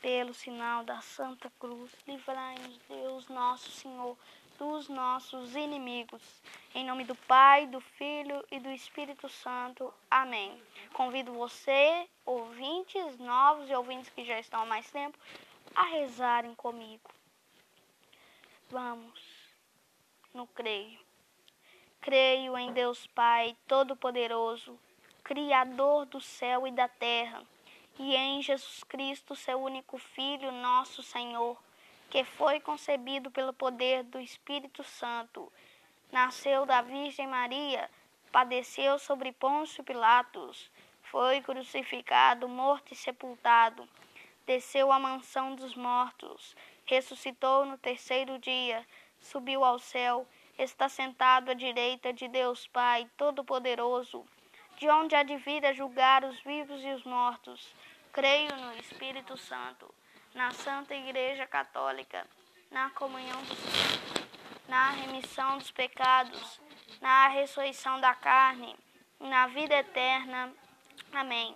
Pelo 0.02 0.34
sinal 0.34 0.84
da 0.84 1.02
Santa 1.02 1.52
Cruz, 1.60 1.92
livrai-nos 2.08 2.78
Deus 2.88 3.28
nosso 3.28 3.72
Senhor 3.72 4.18
dos 4.58 4.88
nossos 4.88 5.56
inimigos. 5.56 6.22
Em 6.74 6.86
nome 6.86 7.04
do 7.04 7.16
Pai, 7.16 7.68
do 7.68 7.82
Filho 7.82 8.46
e 8.52 8.60
do 8.60 8.70
Espírito 8.70 9.28
Santo. 9.28 9.94
Amém. 10.10 10.62
Convido 10.94 11.34
você, 11.34 12.08
ouvintes 12.26 13.18
novos 13.18 13.70
e 13.70 13.76
ouvintes 13.76 14.10
que 14.10 14.24
já 14.24 14.40
estão 14.40 14.62
há 14.62 14.66
mais 14.66 14.90
tempo, 14.92 15.18
a 15.76 15.84
rezarem 15.84 16.56
comigo. 16.56 17.10
Vamos. 18.70 19.22
No 20.34 20.48
creio. 20.48 21.00
Creio 22.02 22.58
em 22.58 22.72
Deus 22.74 23.08
Pai 23.08 23.56
Todo-Poderoso, 23.68 24.80
Criador 25.24 26.06
do 26.06 26.22
céu 26.22 26.68
e 26.68 26.72
da 26.72 26.88
terra, 26.88 27.44
e 27.98 28.16
em 28.16 28.42
Jesus 28.42 28.84
Cristo, 28.84 29.36
seu 29.36 29.62
único 29.62 29.98
Filho, 29.98 30.52
nosso 30.52 31.02
Senhor 31.02 31.58
que 32.10 32.24
foi 32.24 32.60
concebido 32.60 33.30
pelo 33.32 33.54
poder 33.54 34.04
do 34.04 34.20
Espírito 34.20 34.84
Santo, 34.84 35.52
nasceu 36.12 36.66
da 36.66 36.82
Virgem 36.82 37.28
Maria, 37.28 37.90
padeceu 38.32 38.98
sobre 39.00 39.32
Pôncio 39.32 39.84
Pilatos, 39.84 40.72
foi 41.04 41.42
crucificado, 41.42 42.48
morto 42.48 42.94
e 42.94 42.96
sepultado, 42.96 43.88
desceu 44.46 44.92
à 44.92 45.00
mansão 45.00 45.56
dos 45.56 45.76
mortos, 45.76 46.56
ressuscitou 46.86 47.66
no 47.66 47.78
terceiro 47.78 48.40
dia, 48.40 48.86
subiu 49.20 49.64
ao 49.64 49.80
céu, 49.80 50.28
está 50.58 50.88
sentado 50.88 51.52
à 51.52 51.54
direita 51.54 52.14
de 52.14 52.28
Deus 52.28 52.68
Pai 52.68 53.10
Todo-Poderoso, 53.18 54.26
de 54.78 54.90
onde 54.90 55.16
há 55.16 55.24
de 55.24 55.38
vir 55.38 55.66
a 55.66 55.74
julgar 55.74 56.24
os 56.24 56.40
vivos 56.42 56.84
e 56.84 56.92
os 56.94 57.04
mortos. 57.04 57.74
Creio 58.12 58.56
no 58.56 58.78
Espírito 58.78 59.38
Santo 59.38 59.94
na 60.36 60.52
Santa 60.52 60.94
Igreja 60.94 61.48
Católica, 61.48 62.28
na 62.70 62.90
comunhão 62.90 63.42
dos 63.44 63.58
na 64.68 64.90
remissão 64.90 65.60
dos 65.60 65.72
pecados, 65.72 66.60
na 67.00 67.30
ressurreição 67.30 68.02
da 68.02 68.14
carne, 68.16 68.76
na 69.20 69.48
vida 69.48 69.76
eterna. 69.76 70.52
Amém. 71.14 71.56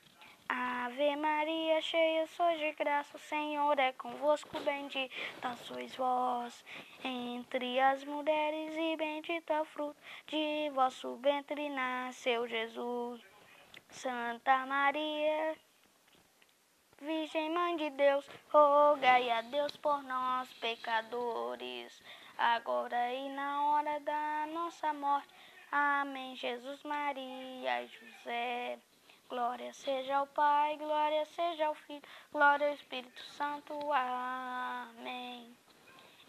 Ave 0.53 1.15
Maria, 1.15 1.81
cheia 1.81 2.27
sois 2.27 2.59
de 2.59 2.73
graça, 2.73 3.15
o 3.15 3.19
Senhor 3.21 3.79
é 3.79 3.93
convosco, 3.93 4.59
bendita 4.59 5.55
sois 5.63 5.95
vós 5.95 6.65
entre 7.05 7.79
as 7.79 8.03
mulheres, 8.03 8.75
e 8.75 8.97
bendito 8.97 9.49
é 9.49 9.61
o 9.61 9.63
fruto 9.63 9.95
de 10.27 10.69
vosso 10.73 11.15
ventre, 11.15 11.69
nasceu 11.69 12.45
Jesus. 12.49 13.21
Santa 13.91 14.65
Maria, 14.65 15.55
Virgem 16.99 17.49
Mãe 17.51 17.77
de 17.77 17.89
Deus, 17.91 18.29
rogai 18.51 19.29
a 19.31 19.39
Deus 19.43 19.77
por 19.77 20.03
nós, 20.03 20.51
pecadores, 20.55 22.03
agora 22.37 23.13
e 23.13 23.29
na 23.29 23.71
hora 23.71 24.01
da 24.01 24.47
nossa 24.47 24.91
morte. 24.91 25.33
Amém. 25.71 26.35
Jesus, 26.35 26.83
Maria 26.83 27.83
e 27.83 27.87
José. 27.87 28.90
Glória 29.31 29.73
seja 29.73 30.17
ao 30.17 30.27
Pai, 30.27 30.75
glória 30.75 31.23
seja 31.23 31.67
ao 31.67 31.73
Filho, 31.73 32.01
glória 32.33 32.67
ao 32.67 32.73
Espírito 32.73 33.23
Santo. 33.37 33.73
Amém. 33.93 35.55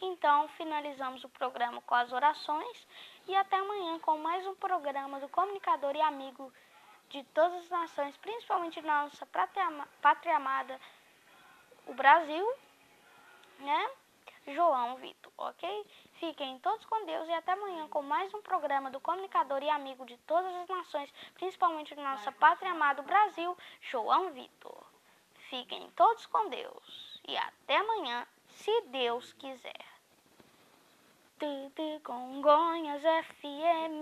Então, 0.01 0.47
finalizamos 0.51 1.25
o 1.25 1.29
programa 1.29 1.83
com 1.83 1.97
as 1.97 2.13
orações 2.13 2.87
e 3.27 3.35
até 3.35 3.57
amanhã 3.57 3.99
com 3.99 4.17
mais 4.19 4.47
um 4.47 4.55
programa 4.55 5.19
do 5.19 5.29
comunicador 5.31 5.97
e 5.97 6.01
amigo 6.01 6.53
de 7.11 7.25
todas 7.35 7.65
as 7.65 7.71
nações, 7.71 8.17
principalmente 8.19 8.81
da 8.81 9.03
nossa 9.03 9.27
pátria 10.01 10.37
amada, 10.37 10.81
o 11.89 11.95
Brasil, 11.95 12.55
né? 13.59 13.91
João 14.47 14.95
Vitor, 14.99 15.33
ok? 15.39 15.87
Fiquem 16.23 16.57
todos 16.61 16.87
com 16.87 17.05
Deus 17.05 17.29
e 17.29 17.33
até 17.33 17.51
amanhã 17.51 17.89
com 17.89 18.01
mais 18.01 18.33
um 18.33 18.41
programa 18.41 18.93
do 18.93 19.01
comunicador 19.01 19.61
e 19.61 19.69
amigo 19.69 20.07
de 20.07 20.17
todas 20.19 20.55
as 20.55 20.69
nações, 20.69 21.13
principalmente 21.35 21.97
da 21.97 22.03
nossa 22.03 22.31
pátria 22.31 22.71
amada, 22.71 23.03
o 23.03 23.05
Brasil, 23.05 23.59
João 23.81 24.31
Vitor. 24.31 24.85
Fiquem 25.51 25.91
todos 25.97 26.25
com 26.27 26.49
Deus 26.49 27.21
e 27.27 27.37
até 27.37 27.79
amanhã, 27.79 28.25
se 28.51 28.83
Deus 28.83 29.33
quiser. 29.33 29.85
Tete 31.41 32.01
Congonhas 32.05 33.03
FM 33.03 33.99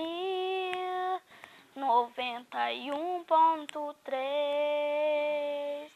noventa 1.75 2.71
e 2.71 2.93
um 2.93 3.25
ponto 3.25 3.95
três 4.05 5.91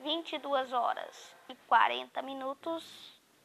vinte 0.00 0.32
e 0.32 0.38
duas 0.38 0.72
horas 0.72 1.36
e 1.48 1.54
quarenta 1.68 2.20
minutos 2.22 3.15